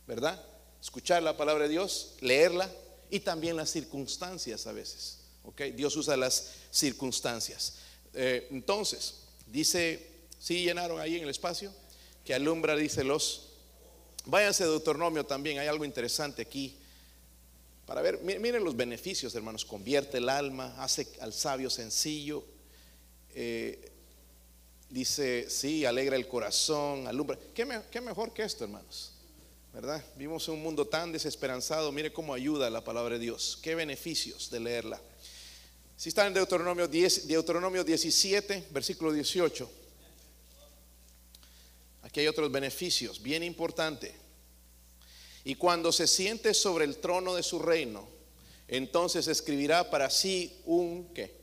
¿verdad? 0.07 0.43
Escuchar 0.81 1.21
la 1.21 1.37
palabra 1.37 1.63
de 1.63 1.69
Dios, 1.69 2.15
leerla 2.21 2.71
y 3.09 3.19
también 3.19 3.55
las 3.55 3.69
circunstancias 3.69 4.65
a 4.65 4.71
veces. 4.71 5.19
¿Ok? 5.43 5.61
Dios 5.75 5.95
usa 5.95 6.17
las 6.17 6.53
circunstancias. 6.71 7.75
Eh, 8.13 8.47
entonces, 8.51 9.23
dice, 9.45 10.07
¿sí 10.39 10.63
llenaron 10.63 10.99
ahí 10.99 11.17
en 11.17 11.23
el 11.23 11.29
espacio? 11.29 11.71
que 12.27 12.33
alumbra, 12.33 12.75
dice 12.75 13.05
los. 13.05 13.53
Váyanse 14.25 14.65
de 14.65 14.71
Deuteronomio 14.71 15.25
también, 15.25 15.59
hay 15.59 15.67
algo 15.67 15.85
interesante 15.85 16.41
aquí. 16.41 16.77
Para 17.85 18.01
ver, 18.01 18.19
miren 18.19 18.65
los 18.65 18.75
beneficios, 18.75 19.33
hermanos. 19.33 19.63
Convierte 19.63 20.17
el 20.17 20.27
alma, 20.27 20.75
hace 20.83 21.07
al 21.21 21.31
sabio 21.31 21.69
sencillo. 21.69 22.43
Eh, 23.33 23.93
dice, 24.89 25.49
sí, 25.49 25.85
alegra 25.85 26.17
el 26.17 26.27
corazón, 26.27 27.07
alumbra. 27.07 27.39
¿Qué, 27.53 27.65
mejor 28.01 28.33
que 28.33 28.43
esto, 28.43 28.65
hermanos? 28.65 29.13
¿Verdad? 29.77 30.03
Vivimos 30.15 30.47
en 30.47 30.55
un 30.55 30.63
mundo 30.63 30.87
tan 30.87 31.11
desesperanzado. 31.11 31.91
Mire 31.91 32.11
cómo 32.11 32.33
ayuda 32.33 32.67
la 32.71 32.83
palabra 32.83 33.13
de 33.13 33.19
Dios. 33.19 33.59
Qué 33.61 33.75
beneficios 33.75 34.49
de 34.49 34.59
leerla. 34.59 34.99
Si 35.95 36.09
están 36.09 36.25
en 36.25 36.33
Deuteronomio, 36.33 36.87
10, 36.87 37.27
Deuteronomio 37.27 37.83
17, 37.83 38.69
versículo 38.71 39.13
18. 39.13 39.69
Aquí 42.01 42.21
hay 42.21 42.27
otros 42.27 42.51
beneficios, 42.51 43.21
bien 43.21 43.43
importante. 43.43 44.15
Y 45.43 45.53
cuando 45.53 45.91
se 45.91 46.07
siente 46.07 46.55
sobre 46.55 46.83
el 46.83 46.97
trono 46.97 47.35
de 47.35 47.43
su 47.43 47.59
reino, 47.59 48.07
entonces 48.67 49.27
escribirá 49.27 49.91
para 49.91 50.09
sí 50.09 50.59
un 50.65 51.13
¿qué? 51.13 51.35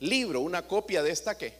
libro, 0.00 0.40
una 0.40 0.66
copia 0.66 1.02
de 1.02 1.10
esta 1.10 1.36
qué. 1.36 1.52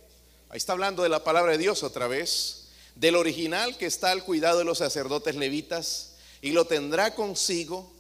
Ahí 0.49 0.57
está 0.57 0.73
hablando 0.73 1.03
de 1.03 1.11
la 1.11 1.23
palabra 1.23 1.53
de 1.53 1.59
Dios 1.59 1.83
otra 1.83 2.07
vez, 2.07 2.66
del 2.97 3.15
original 3.15 3.77
que 3.77 3.87
está 3.87 4.11
al 4.11 4.25
cuidado 4.25 4.59
de 4.59 4.65
los 4.65 4.79
sacerdotes 4.79 5.37
levitas, 5.37 6.15
y 6.43 6.51
lo 6.51 6.67
tendrá 6.67 7.15
consigo, 7.15 7.91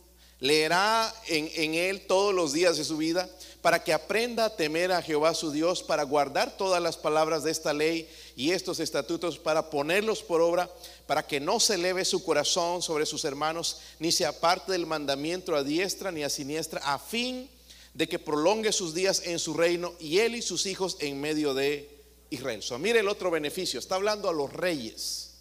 leerá 0.40 1.14
en, 1.26 1.50
en 1.54 1.74
él 1.74 2.06
todos 2.06 2.34
los 2.34 2.52
días 2.52 2.76
de 2.76 2.84
su 2.84 2.96
vida, 2.96 3.28
para 3.62 3.82
que 3.82 3.92
aprenda 3.92 4.44
a 4.44 4.56
temer 4.56 4.92
a 4.92 5.02
Jehová 5.02 5.34
su 5.34 5.50
Dios, 5.50 5.82
para 5.82 6.02
guardar 6.04 6.56
todas 6.56 6.82
las 6.82 6.96
palabras 6.96 7.42
de 7.42 7.50
esta 7.50 7.72
ley 7.72 8.08
y 8.36 8.52
estos 8.52 8.80
estatutos 8.80 9.38
para 9.38 9.70
ponerlos 9.70 10.22
por 10.22 10.40
obra, 10.40 10.70
para 11.06 11.26
que 11.26 11.40
no 11.40 11.60
se 11.60 11.74
eleve 11.74 12.04
su 12.04 12.22
corazón 12.22 12.82
sobre 12.82 13.06
sus 13.06 13.24
hermanos, 13.24 13.78
ni 13.98 14.12
se 14.12 14.26
aparte 14.26 14.72
del 14.72 14.86
mandamiento 14.86 15.54
a 15.56 15.62
diestra 15.62 16.12
ni 16.12 16.22
a 16.22 16.30
siniestra, 16.30 16.80
a 16.84 16.98
fin 16.98 17.50
de 17.94 18.08
que 18.08 18.18
prolongue 18.18 18.72
sus 18.72 18.94
días 18.94 19.22
en 19.24 19.38
su 19.38 19.54
reino 19.54 19.94
y 19.98 20.18
él 20.18 20.36
y 20.36 20.42
sus 20.42 20.66
hijos 20.66 20.96
en 21.00 21.20
medio 21.20 21.54
de 21.54 21.95
Israel. 22.30 22.62
Mire 22.78 23.00
el 23.00 23.08
otro 23.08 23.30
beneficio, 23.30 23.78
está 23.78 23.96
hablando 23.96 24.28
a 24.28 24.32
los 24.32 24.52
reyes. 24.52 25.34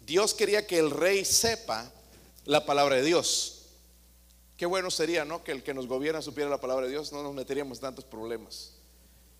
Dios 0.00 0.34
quería 0.34 0.66
que 0.66 0.78
el 0.78 0.90
rey 0.90 1.24
sepa 1.24 1.90
la 2.44 2.64
palabra 2.64 2.96
de 2.96 3.02
Dios. 3.02 3.62
Qué 4.56 4.66
bueno 4.66 4.90
sería, 4.90 5.24
¿no? 5.24 5.44
Que 5.44 5.52
el 5.52 5.62
que 5.62 5.74
nos 5.74 5.86
gobierna 5.86 6.22
supiera 6.22 6.48
la 6.48 6.60
palabra 6.60 6.86
de 6.86 6.92
Dios, 6.92 7.12
no 7.12 7.22
nos 7.22 7.34
meteríamos 7.34 7.80
tantos 7.80 8.04
problemas 8.04 8.76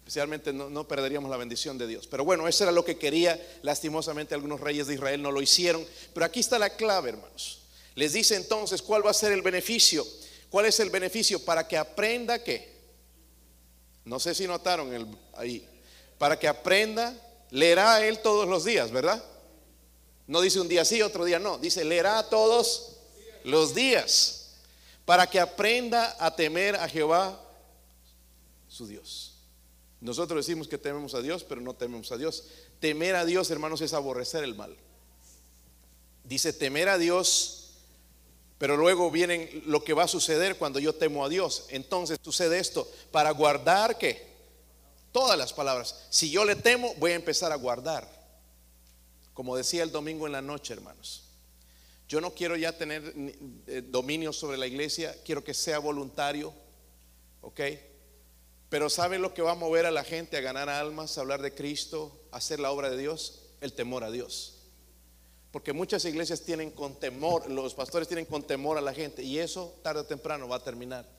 especialmente 0.07 0.52
no, 0.52 0.87
perderíamos 0.87 1.28
la 1.28 1.37
bendición 1.37 1.78
de 1.78 1.88
Dios. 1.88 2.07
Pero 2.07 2.25
bueno, 2.25 2.47
eso 2.47 2.62
era 2.62 2.71
lo 2.71 2.85
que 2.85 2.97
quería, 2.97 3.45
lastimosamente 3.62 4.37
algunos 4.37 4.61
reyes 4.61 4.87
de 4.87 4.95
Israel 4.95 5.21
no 5.21 5.33
lo 5.33 5.43
hicieron. 5.43 5.85
Pero 6.14 6.25
aquí 6.25 6.38
está 6.38 6.61
la 6.61 6.71
clave, 6.71 7.09
hermanos. 7.09 7.62
Les 7.97 8.12
dice 8.12 8.37
entonces 8.37 8.83
cuál 8.83 9.05
va 9.05 9.11
a 9.11 9.14
ser 9.14 9.33
el 9.33 9.43
beneficio. 9.43 10.07
¿Cuál 10.49 10.66
es 10.66 10.78
el 10.78 10.90
beneficio? 10.90 11.45
Para 11.45 11.66
que 11.66 11.76
aprenda 11.76 12.38
que, 12.45 12.73
no 14.05 14.21
sé 14.21 14.33
si 14.33 14.47
notaron 14.47 14.95
el, 14.95 15.09
ahí, 15.35 15.69
para 16.18 16.38
que 16.38 16.49
aprenda, 16.49 17.14
leerá 17.50 18.04
él 18.06 18.20
todos 18.20 18.49
los 18.49 18.64
días, 18.64 18.90
¿verdad? 18.90 19.23
No 20.26 20.40
dice 20.40 20.61
un 20.61 20.68
día 20.68 20.85
sí, 20.85 21.02
otro 21.02 21.25
día 21.25 21.38
no, 21.38 21.58
dice 21.58 21.85
leerá 21.85 22.23
todos 22.28 22.96
los 23.44 23.75
días, 23.75 24.54
para 25.04 25.28
que 25.28 25.38
aprenda 25.38 26.16
a 26.18 26.35
temer 26.35 26.76
a 26.76 26.88
Jehová, 26.88 27.40
su 28.68 28.87
Dios. 28.87 29.35
Nosotros 30.00 30.44
decimos 30.44 30.68
que 30.68 30.78
tememos 30.78 31.14
a 31.14 31.23
Dios, 31.23 31.44
pero 31.44 31.61
no 31.61 31.75
tememos 31.75 32.12
a 32.12 32.16
Dios. 32.16 32.44
Temer 32.80 33.16
a 33.16 33.25
Dios, 33.25 33.50
hermanos, 33.50 33.80
es 33.80 33.94
aborrecer 33.94 34.44
el 34.44 34.54
mal. 34.54 34.76
Dice 36.25 36.52
temer 36.52 36.88
a 36.88 36.99
Dios, 36.99 37.70
pero 38.58 38.76
luego 38.76 39.11
viene 39.11 39.62
lo 39.66 39.85
que 39.85 39.94
va 39.94 40.04
a 40.04 40.08
suceder 40.08 40.58
cuando 40.58 40.78
yo 40.78 40.94
temo 40.94 41.25
a 41.25 41.28
Dios. 41.28 41.66
Entonces 41.70 42.18
sucede 42.23 42.58
esto, 42.58 42.90
para 43.11 43.30
guardar 43.30 43.96
que 43.96 44.36
todas 45.16 45.38
las 45.38 45.54
palabras. 45.54 45.94
Si 46.11 46.30
yo 46.30 46.44
le 46.44 46.56
temo, 46.56 46.92
voy 46.99 47.12
a 47.12 47.14
empezar 47.14 47.50
a 47.50 47.54
guardar. 47.54 48.06
Como 49.32 49.56
decía 49.56 49.82
el 49.82 49.90
domingo 49.90 50.26
en 50.26 50.32
la 50.32 50.42
noche, 50.42 50.75
hermanos. 50.75 51.30
Yo 52.06 52.20
no 52.20 52.35
quiero 52.35 52.54
ya 52.54 52.76
tener 52.76 53.14
eh, 53.66 53.82
dominio 53.82 54.35
sobre 54.35 54.58
la 54.58 54.66
iglesia, 54.66 55.16
quiero 55.25 55.42
que 55.42 55.54
sea 55.54 55.78
voluntario. 55.78 56.52
¿Ok? 57.40 57.61
Pero 58.68 58.90
¿sabe 58.90 59.18
lo 59.18 59.32
que 59.32 59.40
va 59.40 59.52
a 59.52 59.54
mover 59.54 59.87
a 59.87 59.90
la 59.90 60.04
gente 60.04 60.37
a 60.37 60.42
ganar 60.42 60.68
almas, 60.68 61.16
a 61.16 61.23
hablar 61.23 61.40
de 61.40 61.54
Cristo, 61.54 62.20
a 62.30 62.37
hacer 62.37 62.61
la 62.61 62.70
obra 62.70 62.90
de 62.90 62.99
Dios? 62.99 63.40
El 63.62 63.73
temor 63.73 64.04
a 64.04 64.11
Dios. 64.11 64.58
Porque 65.50 65.73
muchas 65.73 66.04
iglesias 66.04 66.42
tienen 66.42 66.70
con 66.70 67.00
temor, 67.00 67.50
los 67.50 67.73
pastores 67.73 68.06
tienen 68.06 68.26
con 68.26 68.42
temor 68.42 68.76
a 68.76 68.82
la 68.82 68.92
gente 68.92 69.23
y 69.23 69.38
eso 69.38 69.78
tarde 69.82 70.00
o 70.00 70.04
temprano 70.04 70.46
va 70.46 70.56
a 70.56 70.62
terminar. 70.62 71.15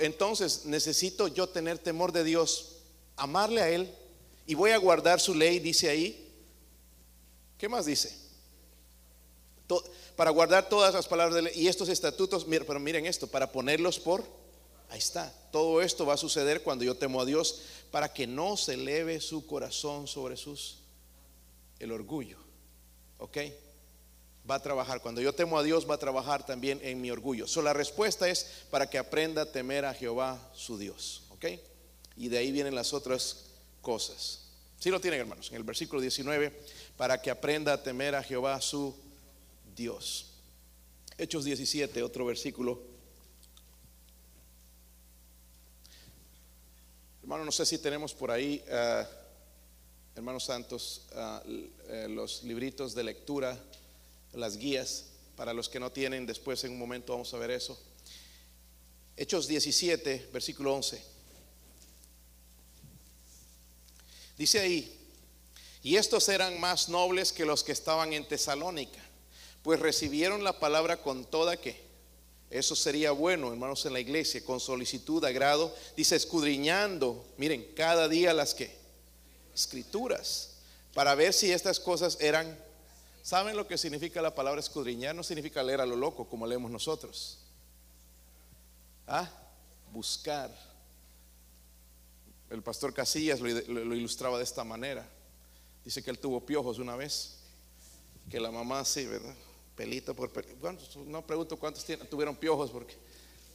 Entonces 0.00 0.64
necesito 0.64 1.28
yo 1.28 1.48
tener 1.48 1.78
temor 1.78 2.12
de 2.12 2.24
Dios, 2.24 2.76
amarle 3.16 3.60
a 3.60 3.68
Él 3.68 3.94
y 4.46 4.54
voy 4.54 4.70
a 4.70 4.78
guardar 4.78 5.20
su 5.20 5.34
ley, 5.34 5.58
dice 5.58 5.88
ahí. 5.88 6.32
¿Qué 7.58 7.68
más 7.68 7.86
dice? 7.86 8.24
para 10.14 10.30
guardar 10.30 10.68
todas 10.68 10.94
las 10.94 11.06
palabras 11.06 11.34
de 11.34 11.42
ley 11.42 11.52
y 11.56 11.68
estos 11.68 11.90
estatutos, 11.90 12.46
pero 12.48 12.80
miren 12.80 13.04
esto, 13.04 13.26
para 13.26 13.52
ponerlos 13.52 13.98
por 13.98 14.24
Ahí 14.88 14.98
está. 14.98 15.32
Todo 15.50 15.82
esto 15.82 16.06
va 16.06 16.14
a 16.14 16.18
suceder 16.18 16.62
cuando 16.62 16.84
yo 16.84 16.96
temo 16.96 17.20
a 17.20 17.24
Dios 17.24 17.62
para 17.90 18.12
que 18.12 18.26
no 18.26 18.56
se 18.56 18.74
eleve 18.74 19.20
su 19.20 19.46
corazón 19.46 20.06
sobre 20.06 20.36
sus 20.36 20.78
el 21.78 21.92
orgullo. 21.92 22.38
¿Ok? 23.18 23.38
Va 24.48 24.56
a 24.56 24.62
trabajar. 24.62 25.00
Cuando 25.00 25.20
yo 25.20 25.32
temo 25.32 25.58
a 25.58 25.62
Dios, 25.62 25.88
va 25.88 25.94
a 25.94 25.98
trabajar 25.98 26.46
también 26.46 26.80
en 26.82 27.00
mi 27.00 27.10
orgullo. 27.10 27.48
So, 27.48 27.62
la 27.62 27.72
respuesta 27.72 28.28
es 28.28 28.46
para 28.70 28.88
que 28.88 28.98
aprenda 28.98 29.42
a 29.42 29.52
temer 29.52 29.84
a 29.84 29.94
Jehová 29.94 30.40
su 30.54 30.78
Dios. 30.78 31.24
¿Ok? 31.30 31.46
Y 32.16 32.28
de 32.28 32.38
ahí 32.38 32.52
vienen 32.52 32.74
las 32.74 32.92
otras 32.92 33.46
cosas. 33.82 34.46
Si 34.78 34.90
lo 34.90 35.00
tienen, 35.00 35.20
hermanos, 35.20 35.48
en 35.50 35.56
el 35.56 35.64
versículo 35.64 36.00
19, 36.00 36.52
para 36.96 37.20
que 37.20 37.30
aprenda 37.30 37.72
a 37.72 37.82
temer 37.82 38.14
a 38.14 38.22
Jehová 38.22 38.60
su 38.60 38.94
Dios. 39.74 40.26
Hechos 41.18 41.44
17, 41.44 42.02
otro 42.02 42.26
versículo. 42.26 42.82
Hermano, 47.22 47.44
no 47.44 47.52
sé 47.52 47.66
si 47.66 47.78
tenemos 47.78 48.14
por 48.14 48.30
ahí, 48.30 48.62
uh, 48.68 49.04
hermanos 50.14 50.44
santos, 50.44 51.06
uh, 51.12 52.08
los 52.08 52.44
libritos 52.44 52.94
de 52.94 53.02
lectura, 53.02 53.58
las 54.36 54.56
guías, 54.56 55.06
para 55.36 55.52
los 55.52 55.68
que 55.68 55.80
no 55.80 55.90
tienen, 55.90 56.26
después 56.26 56.62
en 56.64 56.72
un 56.72 56.78
momento 56.78 57.12
vamos 57.12 57.32
a 57.34 57.38
ver 57.38 57.50
eso. 57.50 57.78
Hechos 59.16 59.48
17, 59.48 60.28
versículo 60.32 60.74
11. 60.74 61.02
Dice 64.38 64.60
ahí, 64.60 64.92
y 65.82 65.96
estos 65.96 66.28
eran 66.28 66.60
más 66.60 66.88
nobles 66.88 67.32
que 67.32 67.44
los 67.44 67.64
que 67.64 67.72
estaban 67.72 68.12
en 68.12 68.26
Tesalónica, 68.26 69.00
pues 69.62 69.80
recibieron 69.80 70.44
la 70.44 70.58
palabra 70.58 71.02
con 71.02 71.24
toda 71.24 71.56
que 71.56 71.86
eso 72.50 72.76
sería 72.76 73.10
bueno, 73.10 73.50
hermanos, 73.50 73.84
en 73.86 73.92
la 73.92 74.00
iglesia, 74.00 74.44
con 74.44 74.60
solicitud, 74.60 75.24
agrado. 75.24 75.74
Dice, 75.96 76.14
escudriñando, 76.14 77.26
miren, 77.38 77.72
cada 77.74 78.08
día 78.08 78.32
las 78.32 78.54
que 78.54 78.70
escrituras, 79.54 80.50
para 80.94 81.14
ver 81.14 81.32
si 81.32 81.50
estas 81.50 81.80
cosas 81.80 82.18
eran, 82.20 82.56
¿saben 83.26 83.56
lo 83.56 83.66
que 83.66 83.76
significa 83.76 84.22
la 84.22 84.32
palabra 84.32 84.60
escudriñar? 84.60 85.12
No 85.12 85.24
significa 85.24 85.60
leer 85.60 85.80
a 85.80 85.86
lo 85.86 85.96
loco 85.96 86.28
como 86.28 86.46
leemos 86.46 86.70
nosotros. 86.70 87.40
Ah, 89.08 89.28
buscar. 89.92 90.56
El 92.48 92.62
pastor 92.62 92.94
Casillas 92.94 93.40
lo, 93.40 93.94
ilustraba 93.96 94.38
de 94.38 94.44
esta 94.44 94.62
manera. 94.62 95.04
Dice 95.84 96.04
que 96.04 96.10
él 96.10 96.20
tuvo 96.20 96.46
piojos 96.46 96.78
una 96.78 96.94
vez, 96.94 97.38
que 98.30 98.38
la 98.38 98.52
mamá 98.52 98.84
sí, 98.84 99.06
¿verdad? 99.06 99.34
pelito 99.74 100.14
por 100.14 100.30
pelito. 100.30 100.72
no 101.04 101.26
pregunto 101.26 101.56
cuántos 101.56 101.84
tuvieron 102.08 102.36
piojos, 102.36 102.70
porque, 102.70 102.94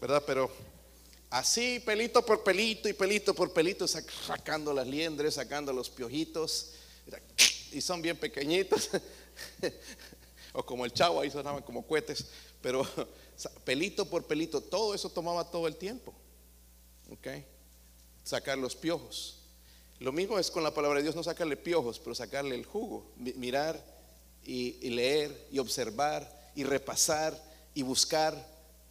¿verdad? 0.02 0.22
Pero 0.28 0.52
así, 1.30 1.80
pelito 1.80 2.26
por 2.26 2.44
pelito 2.44 2.90
y 2.90 2.94
pelito 2.94 3.34
por 3.34 3.54
pelito, 3.54 3.88
sacando 3.88 4.74
las 4.74 4.86
liendres, 4.86 5.36
sacando 5.36 5.72
los 5.72 5.90
piojitos, 5.90 6.74
y 7.72 7.82
son 7.82 8.02
bien 8.02 8.18
pequeñitos, 8.18 8.90
o 10.54 10.66
como 10.66 10.86
el 10.86 10.94
chavo, 10.94 11.22
ahí 11.22 11.32
sonaban 11.32 11.64
como 11.64 11.86
cohetes, 11.86 12.28
pero 12.62 12.86
pelito 13.64 14.06
por 14.06 14.26
pelito, 14.26 14.62
todo 14.62 14.94
eso 14.94 15.10
tomaba 15.10 15.50
todo 15.50 15.68
el 15.68 15.76
tiempo, 15.76 16.14
¿ok? 17.12 17.28
Sacar 18.24 18.58
los 18.58 18.76
piojos. 18.76 19.38
Lo 20.00 20.12
mismo 20.12 20.40
es 20.40 20.50
con 20.50 20.64
la 20.64 20.74
palabra 20.74 20.98
de 20.98 21.04
Dios, 21.04 21.16
no 21.16 21.24
sacarle 21.24 21.58
piojos, 21.58 22.00
pero 22.00 22.16
sacarle 22.16 22.56
el 22.56 22.66
jugo, 22.66 23.12
mirar 23.18 23.80
y, 24.44 24.90
leer 24.90 25.48
y 25.52 25.60
observar 25.60 26.52
y 26.56 26.64
repasar 26.64 27.40
y 27.76 27.84
buscar. 27.84 28.34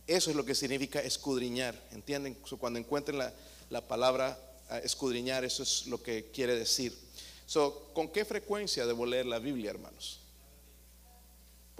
Eso 0.06 0.30
es 0.30 0.36
lo 0.36 0.44
que 0.44 0.54
significa 0.54 1.00
escudriñar. 1.00 1.74
¿Entienden? 1.90 2.34
Cuando 2.58 2.78
encuentren 2.78 3.18
la, 3.18 3.32
la 3.70 3.86
palabra 3.86 4.38
ah, 4.68 4.78
escudriñar, 4.78 5.44
eso 5.44 5.64
es 5.64 5.86
lo 5.86 6.00
que 6.00 6.30
quiere 6.30 6.54
decir. 6.54 6.96
So, 7.44 7.90
¿Con 7.92 8.08
qué 8.08 8.24
frecuencia 8.24 8.86
debo 8.86 9.04
leer 9.04 9.26
la 9.26 9.40
Biblia, 9.40 9.70
hermanos? 9.70 10.19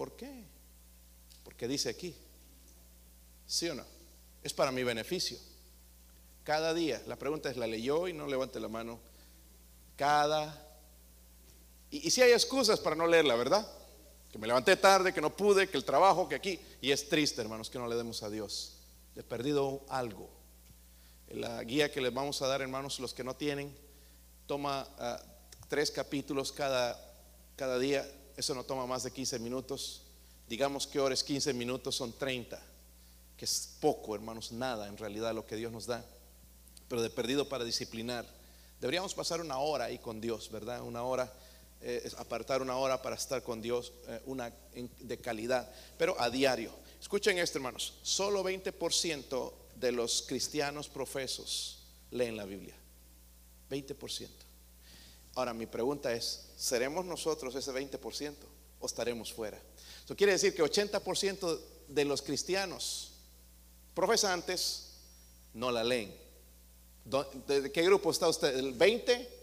¿Por 0.00 0.16
qué? 0.16 0.44
Porque 1.44 1.68
dice 1.68 1.90
aquí. 1.90 2.16
¿Sí 3.46 3.68
o 3.68 3.74
no? 3.74 3.84
Es 4.42 4.54
para 4.54 4.72
mi 4.72 4.82
beneficio. 4.82 5.36
Cada 6.42 6.72
día. 6.72 7.02
La 7.06 7.16
pregunta 7.16 7.50
es, 7.50 7.58
¿la 7.58 7.66
leyó 7.66 8.08
y 8.08 8.14
no 8.14 8.26
levante 8.26 8.58
la 8.60 8.68
mano? 8.68 8.98
Cada 9.98 10.70
y, 11.90 12.10
si 12.10 12.22
hay 12.22 12.32
excusas 12.32 12.80
para 12.80 12.96
no 12.96 13.06
leerla, 13.06 13.34
¿verdad? 13.34 13.70
Que 14.32 14.38
me 14.38 14.46
levanté 14.46 14.74
tarde, 14.74 15.12
que 15.12 15.20
no 15.20 15.36
pude, 15.36 15.68
que 15.68 15.76
el 15.76 15.84
trabajo, 15.84 16.30
que 16.30 16.36
aquí. 16.36 16.58
Y 16.80 16.92
es 16.92 17.06
triste, 17.10 17.42
hermanos, 17.42 17.68
que 17.68 17.78
no 17.78 17.86
le 17.86 17.94
demos 17.94 18.22
a 18.22 18.30
Dios. 18.30 18.78
He 19.14 19.22
perdido 19.22 19.84
algo. 19.90 20.30
La 21.28 21.62
guía 21.62 21.92
que 21.92 22.00
les 22.00 22.14
vamos 22.14 22.40
a 22.40 22.46
dar, 22.46 22.62
hermanos, 22.62 23.00
los 23.00 23.12
que 23.12 23.22
no 23.22 23.36
tienen, 23.36 23.76
toma 24.46 24.88
ah, 24.98 25.22
tres 25.68 25.90
capítulos 25.90 26.52
cada, 26.52 26.98
cada 27.54 27.78
día. 27.78 28.10
Eso 28.40 28.54
no 28.54 28.64
toma 28.64 28.86
más 28.86 29.02
de 29.02 29.10
15 29.10 29.38
minutos. 29.38 30.00
Digamos 30.48 30.86
que 30.86 30.98
horas 30.98 31.22
15 31.22 31.52
minutos 31.52 31.94
son 31.94 32.10
30, 32.14 32.58
que 33.36 33.44
es 33.44 33.76
poco, 33.80 34.14
hermanos, 34.14 34.50
nada 34.50 34.88
en 34.88 34.96
realidad 34.96 35.34
lo 35.34 35.46
que 35.46 35.56
Dios 35.56 35.70
nos 35.70 35.84
da. 35.84 36.02
Pero 36.88 37.02
de 37.02 37.10
perdido 37.10 37.50
para 37.50 37.64
disciplinar. 37.64 38.24
Deberíamos 38.80 39.12
pasar 39.12 39.42
una 39.42 39.58
hora 39.58 39.84
ahí 39.84 39.98
con 39.98 40.22
Dios, 40.22 40.50
¿verdad? 40.50 40.80
Una 40.80 41.02
hora 41.02 41.30
eh, 41.82 42.10
apartar 42.16 42.62
una 42.62 42.78
hora 42.78 43.02
para 43.02 43.16
estar 43.16 43.42
con 43.42 43.60
Dios, 43.60 43.92
eh, 44.08 44.22
una 44.24 44.50
de 45.00 45.18
calidad, 45.18 45.70
pero 45.98 46.18
a 46.18 46.30
diario. 46.30 46.72
Escuchen 46.98 47.36
esto, 47.36 47.58
hermanos, 47.58 47.92
solo 48.00 48.42
20% 48.42 49.52
de 49.76 49.92
los 49.92 50.22
cristianos 50.22 50.88
profesos 50.88 51.80
leen 52.10 52.38
la 52.38 52.46
Biblia. 52.46 52.74
20%. 53.68 54.49
Ahora, 55.34 55.54
mi 55.54 55.66
pregunta 55.66 56.12
es, 56.12 56.46
¿seremos 56.56 57.04
nosotros 57.04 57.54
ese 57.54 57.72
20% 57.72 58.34
o 58.80 58.86
estaremos 58.86 59.32
fuera? 59.32 59.60
Eso 60.04 60.16
quiere 60.16 60.32
decir 60.32 60.54
que 60.54 60.62
80% 60.62 61.60
de 61.88 62.04
los 62.04 62.22
cristianos 62.22 63.12
profesantes 63.94 64.90
no 65.54 65.70
la 65.70 65.84
leen. 65.84 66.14
¿De 67.46 67.72
qué 67.72 67.82
grupo 67.82 68.10
está 68.10 68.28
usted? 68.28 68.56
¿El 68.56 68.72
20? 68.72 69.40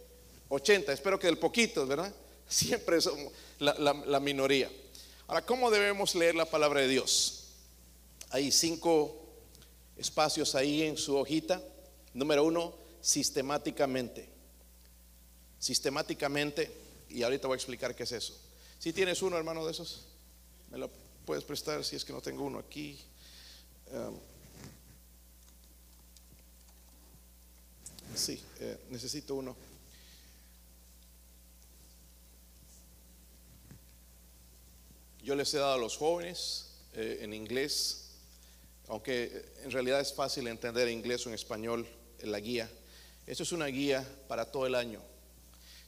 80, 0.50 0.93
espero 0.93 1.19
que 1.19 1.28
del 1.28 1.38
poquito, 1.38 1.86
¿verdad? 1.86 2.13
Siempre 2.47 3.02
somos 3.02 3.34
la, 3.60 4.19
minoría. 4.19 4.71
Ahora, 5.28 5.45
¿cómo 5.45 5.69
debemos 5.69 6.15
leer 6.15 6.36
la 6.36 6.45
palabra 6.45 6.82
de 6.82 6.88
Dios? 6.88 7.50
Hay 8.30 8.52
cinco 8.52 9.26
espacios 9.97 10.56
ahí 10.56 10.84
en 10.84 10.97
su 10.97 11.17
hojita. 11.17 11.62
Número 12.13 12.45
uno, 12.45 12.73
sistemáticamente. 13.02 14.30
Sistemáticamente, 15.67 16.71
y 17.10 17.23
ahorita 17.23 17.45
voy 17.45 17.56
a 17.56 17.58
explicar 17.58 17.93
qué 17.93 18.03
es 18.03 18.13
eso. 18.13 18.34
Si 18.80 18.93
tienes 18.93 19.21
uno, 19.21 19.38
hermano, 19.38 19.65
de 19.65 19.73
esos, 19.73 20.06
me 20.71 20.77
lo 20.77 20.89
puedes 21.25 21.43
prestar 21.43 21.84
si 21.84 21.97
es 21.97 22.06
que 22.06 22.13
no 22.13 22.21
tengo 22.21 22.45
uno 22.45 22.60
aquí. 22.60 22.97
Um, 23.91 24.17
sí, 28.15 28.41
eh, 28.62 28.77
necesito 28.91 29.36
uno. 29.36 29.58
Yo 35.21 35.36
les 35.36 35.53
he 35.53 35.58
dado 35.58 35.73
a 35.73 35.77
los 35.77 35.97
jóvenes 35.97 36.77
eh, 36.93 37.19
en 37.23 37.34
inglés, 37.34 38.06
aunque 38.88 39.51
en 39.65 39.71
realidad 39.71 39.99
es 39.99 40.13
fácil 40.13 40.47
entender 40.47 40.88
inglés 40.88 41.25
o 41.25 41.30
en 41.30 41.36
español 41.36 41.86
en 42.19 42.32
la 42.32 42.39
guía. 42.39 42.71
Esto 43.25 43.43
es 43.43 43.51
una 43.51 43.65
guía 43.65 44.08
para 44.30 44.49
todo 44.49 44.65
el 44.65 44.73
año. 44.73 45.01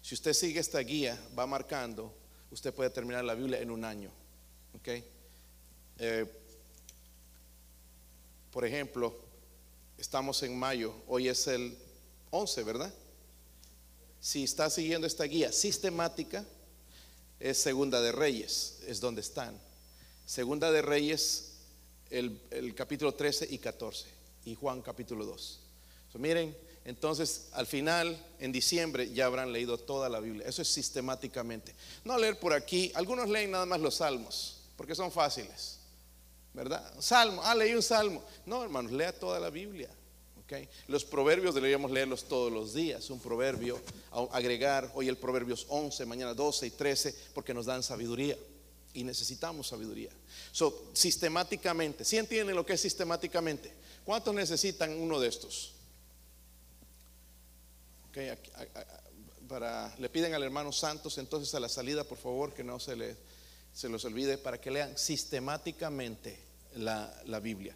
Si 0.01 0.15
usted 0.15 0.33
sigue 0.33 0.59
esta 0.59 0.79
guía, 0.79 1.19
va 1.38 1.45
marcando, 1.45 2.13
usted 2.51 2.73
puede 2.73 2.89
terminar 2.89 3.23
la 3.23 3.35
Biblia 3.35 3.59
en 3.59 3.71
un 3.71 3.83
año. 3.83 4.12
Eh, 5.97 6.25
por 8.51 8.65
ejemplo, 8.65 9.15
estamos 9.97 10.41
en 10.43 10.57
mayo, 10.57 10.93
hoy 11.07 11.27
es 11.27 11.47
el 11.47 11.77
11, 12.31 12.63
¿verdad? 12.63 12.93
Si 14.19 14.43
está 14.43 14.69
siguiendo 14.69 15.05
esta 15.05 15.25
guía 15.25 15.51
sistemática, 15.51 16.45
es 17.39 17.57
Segunda 17.57 18.01
de 18.01 18.12
Reyes, 18.12 18.79
es 18.88 18.99
donde 18.99 19.21
están. 19.21 19.59
Segunda 20.25 20.71
de 20.71 20.81
Reyes, 20.81 21.53
el, 22.09 22.73
capítulo 22.75 23.13
13 23.13 23.47
y 23.49 23.57
14, 23.59 24.07
y 24.45 24.55
Juan 24.55 24.81
capítulo 24.81 25.25
2. 25.25 25.59
miren, 26.15 26.55
entonces 26.89 27.49
al 27.52 27.67
final, 27.67 28.17
en 28.39 28.52
diciembre, 28.52 29.13
ya 29.13 29.28
habrán 29.28 29.54
leído 29.54 29.78
toda 29.78 30.10
la 30.10 30.19
Biblia. 30.19 30.47
Eso 30.47 30.63
es 30.63 30.69
sistemáticamente. 30.69 31.75
No 32.04 32.17
leer 32.17 32.39
por 32.39 32.52
aquí, 32.52 32.91
algunos 32.95 33.30
leen 33.30 33.52
nada 33.52 33.67
más 33.67 33.80
los 33.80 33.95
salmos, 33.95 34.62
porque 34.75 34.95
son 34.95 35.12
fáciles. 35.12 35.78
¿Verdad? 36.52 36.91
Salmo, 36.99 37.43
ah, 37.45 37.54
leí 37.54 37.75
un 37.75 37.84
salmo. 37.84 38.23
No, 38.43 38.63
hermanos, 38.63 38.91
lea 38.91 39.13
toda 39.13 39.39
la 39.39 39.52
Biblia. 39.52 39.88
Los 40.88 41.06
proverbios 41.06 41.54
deberíamos 41.54 41.91
leerlos 41.91 42.23
todos 42.23 42.52
los 42.52 42.73
días. 42.73 43.08
Un 43.12 43.19
proverbio, 43.19 43.80
agregar 44.32 44.91
hoy 44.95 45.08
el 45.10 45.17
proverbios 45.17 45.67
11, 45.69 46.08
mañana 46.08 46.34
12 46.34 46.65
y 46.65 46.71
13, 46.71 47.15
porque 47.36 47.54
nos 47.54 47.67
dan 47.67 47.84
sabiduría. 47.84 48.36
Y 48.93 49.04
necesitamos 49.04 49.67
sabiduría. 49.67 50.10
So, 50.52 50.89
sistemáticamente, 50.93 52.04
¿sí 52.04 52.17
entienden 52.17 52.56
lo 52.56 52.65
que 52.65 52.73
es 52.73 52.82
sistemáticamente? 52.82 53.71
¿Cuántos 54.04 54.34
necesitan 54.34 54.99
uno 54.99 55.19
de 55.19 55.28
estos? 55.28 55.75
Para, 59.47 59.95
le 59.97 60.10
piden 60.10 60.34
al 60.34 60.43
hermano 60.43 60.71
Santos 60.71 61.17
entonces 61.17 61.53
a 61.55 61.60
la 61.60 61.69
salida, 61.69 62.03
por 62.03 62.17
favor, 62.17 62.53
que 62.53 62.63
no 62.63 62.79
se, 62.79 62.95
le, 62.95 63.15
se 63.73 63.89
los 63.89 64.05
olvide, 64.05 64.38
para 64.38 64.60
que 64.60 64.71
lean 64.71 64.97
sistemáticamente 64.97 66.39
la, 66.75 67.13
la 67.25 67.39
Biblia. 67.39 67.75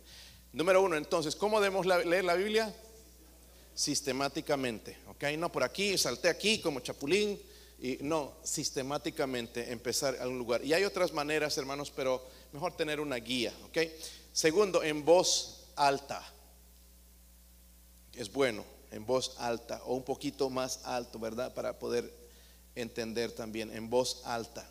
Número 0.51 0.81
uno, 0.81 0.95
entonces, 0.95 1.35
¿cómo 1.35 1.59
debemos 1.59 1.85
leer 1.85 2.23
la 2.23 2.35
Biblia? 2.35 2.73
Sistemáticamente, 3.73 4.97
¿ok? 5.07 5.23
No 5.37 5.51
por 5.51 5.63
aquí, 5.63 5.97
salté 5.97 6.29
aquí 6.29 6.59
como 6.59 6.79
chapulín, 6.79 7.39
y 7.83 7.97
no, 7.99 8.37
sistemáticamente 8.43 9.71
empezar 9.71 10.17
a 10.21 10.27
un 10.27 10.37
lugar. 10.37 10.63
Y 10.63 10.73
hay 10.73 10.85
otras 10.85 11.11
maneras, 11.11 11.57
hermanos, 11.57 11.91
pero 11.91 12.25
mejor 12.53 12.77
tener 12.77 13.01
una 13.01 13.17
guía, 13.17 13.53
¿ok? 13.65 13.77
Segundo, 14.31 14.81
en 14.83 15.03
voz 15.03 15.65
alta. 15.75 16.23
Es 18.13 18.31
bueno, 18.31 18.63
en 18.93 19.05
voz 19.05 19.35
alta 19.39 19.81
o 19.85 19.95
un 19.95 20.03
poquito 20.03 20.49
más 20.49 20.85
alto, 20.85 21.19
¿verdad? 21.19 21.53
Para 21.53 21.79
poder 21.79 22.11
entender 22.75 23.31
también, 23.31 23.75
en 23.75 23.89
voz 23.89 24.21
alta. 24.25 24.69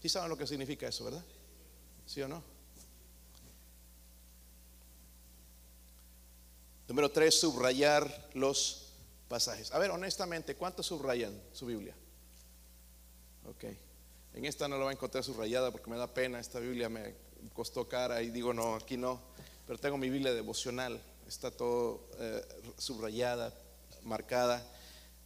¿Sí 0.00 0.08
saben 0.08 0.28
lo 0.28 0.36
que 0.36 0.46
significa 0.46 0.86
eso, 0.86 1.04
verdad? 1.04 1.24
¿Sí 2.06 2.20
o 2.22 2.28
no? 2.28 2.42
Número 6.88 7.10
tres, 7.10 7.40
subrayar 7.40 8.30
los 8.34 8.92
pasajes. 9.28 9.72
A 9.72 9.78
ver, 9.78 9.90
honestamente, 9.90 10.54
¿cuántos 10.54 10.86
subrayan 10.86 11.36
su 11.52 11.66
Biblia? 11.66 11.96
Ok. 13.48 13.64
En 14.34 14.44
esta 14.44 14.68
no 14.68 14.76
lo 14.76 14.84
va 14.84 14.90
a 14.90 14.94
encontrar 14.94 15.24
subrayada 15.24 15.70
porque 15.72 15.90
me 15.90 15.96
da 15.96 16.06
pena. 16.06 16.38
Esta 16.38 16.60
Biblia 16.60 16.88
me 16.88 17.14
costó 17.54 17.88
cara 17.88 18.22
y 18.22 18.30
digo, 18.30 18.52
no, 18.52 18.76
aquí 18.76 18.96
no. 18.96 19.20
Pero 19.66 19.78
tengo 19.78 19.96
mi 19.96 20.10
Biblia 20.10 20.32
devocional. 20.32 21.00
Está 21.26 21.50
todo 21.50 22.08
eh, 22.20 22.40
subrayada, 22.78 23.52
marcada. 24.04 24.64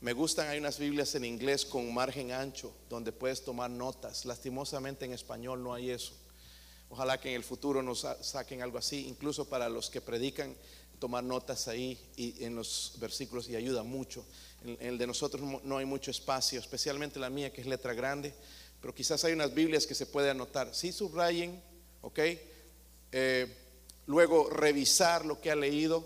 Me 0.01 0.15
gustan, 0.15 0.49
hay 0.49 0.59
unas 0.59 0.79
Biblias 0.79 1.15
en 1.15 1.27
inglés 1.27 1.67
con 1.67 1.93
margen 1.93 2.33
ancho 2.33 2.73
donde 2.89 3.13
puedes 3.13 3.45
tomar 3.45 3.71
notas. 3.71 4.25
Lastimosamente 4.25 5.05
en 5.05 5.13
español 5.13 5.63
no 5.63 5.75
hay 5.75 5.91
eso. 5.91 6.15
Ojalá 6.89 7.21
que 7.21 7.29
en 7.29 7.37
el 7.37 7.45
futuro 7.45 7.83
nos 7.83 8.07
saquen 8.23 8.63
algo 8.63 8.79
así, 8.79 9.07
incluso 9.09 9.49
para 9.49 9.69
los 9.69 9.91
que 9.91 10.01
predican, 10.01 10.57
tomar 10.99 11.23
notas 11.23 11.69
ahí 11.69 11.99
y 12.17 12.45
en 12.45 12.55
los 12.55 12.95
versículos 12.99 13.49
y 13.51 13.57
ayuda 13.57 13.83
mucho. 13.83 14.25
En, 14.65 14.79
el 14.81 14.97
de 14.97 15.07
nosotros 15.07 15.43
no 15.65 15.77
hay 15.77 15.85
mucho 15.85 16.11
espacio, 16.11 16.59
especialmente 16.59 17.21
la 17.21 17.29
mía 17.29 17.53
que 17.53 17.61
es 17.61 17.67
letra 17.67 17.93
grande, 17.93 18.33
pero 18.81 18.95
quizás 18.95 19.23
hay 19.25 19.35
unas 19.35 19.53
Biblias 19.55 19.87
que 19.87 19.95
se 19.95 20.07
puede 20.07 20.31
anotar. 20.31 20.75
Sí 20.75 20.93
subrayen, 20.93 21.63
¿ok? 22.01 22.19
Eh, 23.13 23.57
luego 24.11 24.51
revisar 24.51 25.25
lo 25.25 25.41
que 25.41 25.53
ha 25.53 25.57
leído. 25.57 26.05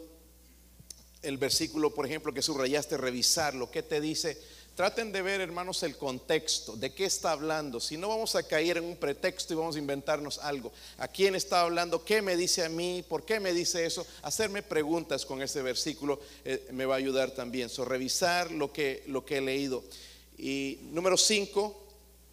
El 1.23 1.39
versículo, 1.39 1.95
por 1.95 2.05
ejemplo, 2.05 2.35
que 2.35 2.43
subrayaste, 2.43 2.99
revisarlo. 2.99 3.71
¿Qué 3.71 3.83
te 3.83 3.99
dice? 3.99 4.39
Traten 4.75 5.11
de 5.11 5.23
ver, 5.23 5.41
hermanos, 5.41 5.83
el 5.85 5.97
contexto, 5.97 6.77
de 6.77 6.93
qué 6.93 7.07
está 7.07 7.31
hablando. 7.31 7.81
Si 7.81 7.97
no 7.97 8.09
vamos 8.09 8.37
a 8.37 8.43
caer 8.43 8.77
en 8.77 8.85
un 8.85 8.99
pretexto 8.99 9.55
y 9.55 9.57
vamos 9.57 9.77
a 9.77 9.79
inventarnos 9.79 10.39
algo. 10.39 10.71
¿A 10.99 11.09
quién 11.09 11.35
está 11.35 11.63
hablando? 11.63 12.05
¿Qué 12.05 12.21
me 12.21 12.37
dice 12.37 12.63
a 12.63 12.69
mí? 12.69 13.03
¿Por 13.09 13.25
qué 13.25 13.41
me 13.41 13.55
dice 13.55 13.87
eso? 13.87 14.07
Hacerme 14.21 14.63
preguntas 14.63 15.25
con 15.25 15.41
ese 15.41 15.63
versículo 15.63 16.21
eh, 16.45 16.69
me 16.73 16.85
va 16.85 16.97
a 16.97 16.99
ayudar 16.99 17.31
también. 17.31 17.71
Revisar 17.87 18.51
lo 18.51 18.71
que, 18.71 19.03
lo 19.07 19.25
que 19.25 19.39
he 19.39 19.41
leído. 19.41 19.83
Y 20.37 20.81
número 20.91 21.17
cinco, 21.17 21.89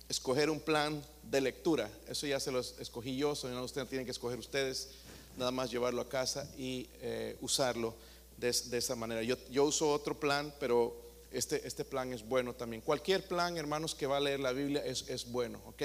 escoger 0.09 0.49
un 0.49 0.59
plan 0.59 1.01
de 1.23 1.39
lectura. 1.39 1.89
Eso 2.09 2.27
ya 2.27 2.41
se 2.41 2.51
los 2.51 2.75
escogí 2.79 3.15
yo, 3.15 3.35
so, 3.35 3.47
no, 3.47 3.63
ustedes 3.63 3.87
tienen 3.87 4.05
que 4.05 4.11
escoger 4.11 4.37
ustedes. 4.37 4.89
Nada 5.37 5.51
más 5.51 5.71
llevarlo 5.71 6.01
a 6.01 6.09
casa 6.09 6.49
y 6.57 6.87
eh, 7.01 7.37
usarlo 7.41 7.95
de, 8.37 8.49
esa 8.49 8.95
manera. 8.95 9.21
Yo, 9.23 9.37
yo 9.49 9.65
uso 9.65 9.91
otro 9.91 10.19
plan, 10.19 10.53
pero 10.59 10.99
este, 11.31 11.65
este 11.65 11.85
plan 11.85 12.11
es 12.11 12.27
bueno 12.27 12.53
también. 12.53 12.81
Cualquier 12.81 13.27
plan, 13.27 13.57
hermanos, 13.57 13.95
que 13.95 14.07
va 14.07 14.17
a 14.17 14.19
leer 14.19 14.39
la 14.39 14.51
Biblia 14.51 14.83
es, 14.85 15.07
es 15.09 15.31
bueno, 15.31 15.61
¿ok? 15.67 15.83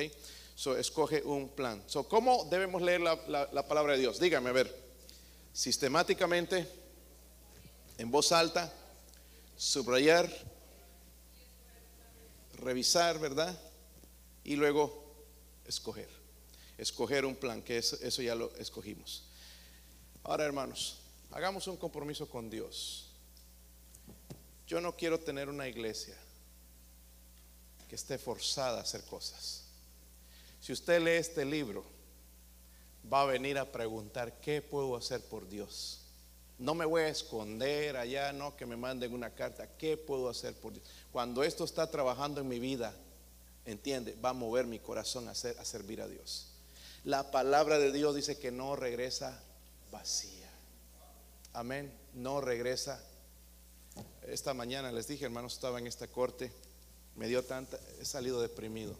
So, 0.54 0.76
escoge 0.76 1.22
un 1.22 1.50
plan. 1.50 1.82
So, 1.86 2.08
¿Cómo 2.08 2.46
debemos 2.50 2.80
leer 2.80 3.00
la, 3.02 3.18
la, 3.52 3.68
palabra 3.68 3.92
de 3.92 4.00
Dios? 4.00 4.18
Dígame, 4.18 4.48
a 4.50 4.54
ver, 4.54 4.74
sistemáticamente, 5.52 6.66
en 7.98 8.10
voz 8.10 8.32
alta, 8.32 8.72
subrayar, 9.56 10.30
revisar, 12.54 13.18
¿verdad? 13.18 13.56
Y 14.44 14.56
luego 14.56 15.04
escoger. 15.66 16.08
Escoger 16.78 17.26
un 17.26 17.36
plan, 17.36 17.62
que 17.62 17.78
eso, 17.78 17.98
eso 18.00 18.22
ya 18.22 18.34
lo 18.34 18.50
escogimos. 18.56 19.24
Ahora, 20.28 20.44
hermanos, 20.44 20.96
hagamos 21.30 21.68
un 21.68 21.76
compromiso 21.76 22.28
con 22.28 22.50
Dios. 22.50 23.06
Yo 24.66 24.80
no 24.80 24.96
quiero 24.96 25.20
tener 25.20 25.48
una 25.48 25.68
iglesia 25.68 26.16
que 27.88 27.94
esté 27.94 28.18
forzada 28.18 28.78
a 28.78 28.82
hacer 28.82 29.04
cosas. 29.04 29.62
Si 30.60 30.72
usted 30.72 31.00
lee 31.00 31.12
este 31.12 31.44
libro, 31.44 31.84
va 33.10 33.22
a 33.22 33.26
venir 33.26 33.56
a 33.56 33.70
preguntar, 33.70 34.40
¿qué 34.40 34.60
puedo 34.62 34.96
hacer 34.96 35.20
por 35.20 35.48
Dios? 35.48 36.00
No 36.58 36.74
me 36.74 36.86
voy 36.86 37.02
a 37.02 37.08
esconder 37.08 37.96
allá, 37.96 38.32
no 38.32 38.56
que 38.56 38.66
me 38.66 38.76
manden 38.76 39.14
una 39.14 39.30
carta, 39.30 39.76
¿qué 39.78 39.96
puedo 39.96 40.28
hacer 40.28 40.54
por 40.54 40.72
Dios? 40.72 40.84
Cuando 41.12 41.44
esto 41.44 41.62
está 41.62 41.88
trabajando 41.88 42.40
en 42.40 42.48
mi 42.48 42.58
vida, 42.58 42.92
entiende, 43.64 44.16
va 44.16 44.30
a 44.30 44.32
mover 44.32 44.66
mi 44.66 44.80
corazón 44.80 45.28
a, 45.28 45.30
a 45.30 45.64
servir 45.64 46.02
a 46.02 46.08
Dios. 46.08 46.48
La 47.04 47.30
palabra 47.30 47.78
de 47.78 47.92
Dios 47.92 48.16
dice 48.16 48.40
que 48.40 48.50
no 48.50 48.74
regresa 48.74 49.40
vacía. 49.96 50.50
Amén, 51.54 51.90
no 52.12 52.42
regresa 52.42 53.02
esta 54.26 54.52
mañana 54.52 54.92
les 54.92 55.06
dije, 55.06 55.24
hermanos, 55.24 55.54
estaba 55.54 55.78
en 55.78 55.86
esta 55.86 56.06
corte, 56.06 56.52
me 57.14 57.28
dio 57.28 57.42
tanta, 57.42 57.80
he 57.98 58.04
salido 58.04 58.42
deprimido, 58.42 58.94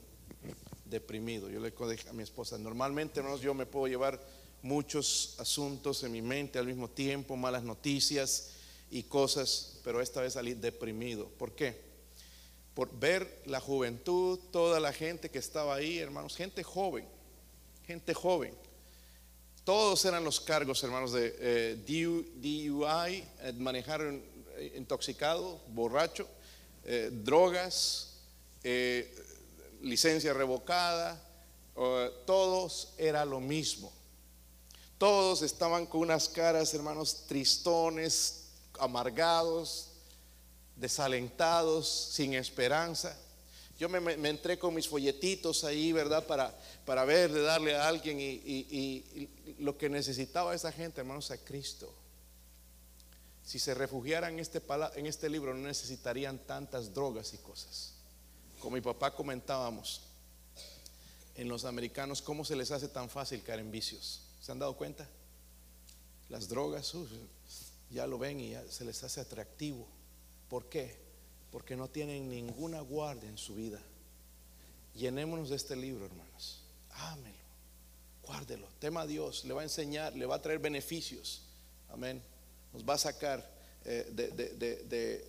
deprimido. 0.86 1.50
Yo 1.50 1.60
le 1.60 1.70
dije 1.70 2.08
a 2.08 2.14
mi 2.14 2.22
esposa, 2.22 2.56
normalmente, 2.56 3.20
hermanos, 3.20 3.42
yo 3.42 3.52
me 3.52 3.66
puedo 3.66 3.88
llevar 3.88 4.18
muchos 4.62 5.34
asuntos 5.38 6.02
en 6.02 6.12
mi 6.12 6.22
mente 6.22 6.58
al 6.58 6.66
mismo 6.66 6.88
tiempo, 6.88 7.36
malas 7.36 7.62
noticias 7.62 8.52
y 8.90 9.02
cosas, 9.02 9.80
pero 9.84 10.00
esta 10.00 10.22
vez 10.22 10.32
salí 10.32 10.54
deprimido. 10.54 11.28
¿Por 11.38 11.54
qué? 11.54 11.78
Por 12.74 12.98
ver 12.98 13.42
la 13.44 13.60
juventud, 13.60 14.38
toda 14.50 14.80
la 14.80 14.94
gente 14.94 15.30
que 15.30 15.38
estaba 15.38 15.74
ahí, 15.74 15.98
hermanos, 15.98 16.36
gente 16.36 16.62
joven, 16.62 17.06
gente 17.86 18.14
joven. 18.14 18.54
Todos 19.66 20.04
eran 20.04 20.22
los 20.22 20.38
cargos, 20.38 20.80
hermanos, 20.84 21.10
de 21.10 21.36
eh, 21.40 22.30
DUI, 22.40 23.24
eh, 23.40 23.52
manejar 23.58 24.00
intoxicado, 24.76 25.60
borracho, 25.70 26.28
eh, 26.84 27.10
drogas, 27.12 28.12
eh, 28.62 29.12
licencia 29.82 30.32
revocada, 30.32 31.20
todos 32.26 32.94
era 32.96 33.24
lo 33.24 33.40
mismo. 33.40 33.92
Todos 34.98 35.42
estaban 35.42 35.84
con 35.86 36.02
unas 36.02 36.28
caras, 36.28 36.72
hermanos, 36.72 37.24
tristones, 37.26 38.50
amargados, 38.78 39.88
desalentados, 40.76 41.88
sin 42.12 42.34
esperanza. 42.34 43.18
Yo 43.78 43.88
me, 43.88 44.28
entré 44.28 44.58
con 44.58 44.74
mis 44.74 44.88
folletitos 44.88 45.64
ahí, 45.64 45.92
¿verdad? 45.92 46.26
Para, 46.26 46.56
para 46.84 47.04
ver, 47.04 47.30
de 47.32 47.42
darle 47.42 47.76
a 47.76 47.86
alguien 47.86 48.18
y, 48.18 48.24
y 48.24 49.28
lo 49.58 49.76
que 49.76 49.90
necesitaba 49.90 50.54
esa 50.54 50.72
gente, 50.72 51.00
hermanos, 51.00 51.30
a 51.30 51.38
Cristo. 51.38 51.92
Si 53.44 53.58
se 53.58 53.74
refugiaran 53.74 54.34
en 54.34 54.40
este, 54.40 54.62
en 54.96 55.06
este 55.06 55.28
libro 55.28 55.54
no 55.54 55.66
necesitarían 55.66 56.38
tantas 56.38 56.92
drogas 56.92 57.32
y 57.34 57.38
cosas. 57.38 57.94
Como 58.58 58.74
mi 58.76 58.80
papá 58.80 59.14
comentábamos, 59.14 60.02
en 61.36 61.48
los 61.48 61.64
americanos, 61.64 62.22
¿cómo 62.22 62.44
se 62.44 62.56
les 62.56 62.70
hace 62.70 62.88
tan 62.88 63.10
fácil 63.10 63.42
caer 63.42 63.60
en 63.60 63.70
vicios? 63.70 64.22
¿Se 64.40 64.52
han 64.52 64.58
dado 64.58 64.76
cuenta? 64.76 65.06
Las 66.28 66.48
drogas, 66.48 66.92
ya 67.90 68.06
lo 68.06 68.18
ven 68.18 68.40
y 68.40 68.50
ya 68.50 68.64
se 68.68 68.84
les 68.84 69.04
hace 69.04 69.20
atractivo. 69.20 69.86
¿Por 70.48 70.68
qué? 70.68 71.05
Porque 71.56 71.74
no 71.74 71.88
tienen 71.88 72.28
ninguna 72.28 72.82
guardia 72.82 73.30
en 73.30 73.38
su 73.38 73.54
vida. 73.54 73.80
Llenémonos 74.94 75.48
de 75.48 75.56
este 75.56 75.74
libro, 75.74 76.04
hermanos. 76.04 76.60
Ámelo, 76.90 77.34
guárdelo, 78.22 78.68
tema 78.78 79.00
a 79.00 79.06
Dios, 79.06 79.46
le 79.46 79.54
va 79.54 79.62
a 79.62 79.64
enseñar, 79.64 80.14
le 80.14 80.26
va 80.26 80.34
a 80.34 80.42
traer 80.42 80.58
beneficios. 80.58 81.46
Amén 81.88 82.22
nos 82.76 82.84
va 82.84 82.92
a 82.92 82.98
sacar, 82.98 83.42
eh, 83.86 84.06
de, 84.12 85.24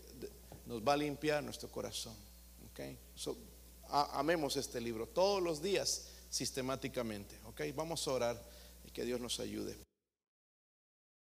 nos 0.66 0.86
va 0.86 0.94
a 0.94 0.98
limpiar 0.98 1.42
nuestro 1.42 1.70
corazón. 1.70 2.16
Okay? 2.74 2.98
amemos 3.90 4.58
este 4.58 4.82
libro 4.82 5.08
todos 5.08 5.42
los 5.42 5.62
días 5.62 6.10
sistemáticamente. 6.30 7.40
Okay? 7.46 7.72
Vamos 7.72 8.06
a 8.06 8.12
orar 8.12 8.44
y 8.86 8.92
que 8.92 9.06
Dios 9.06 9.22
nos 9.22 9.40
ayude. 9.40 9.87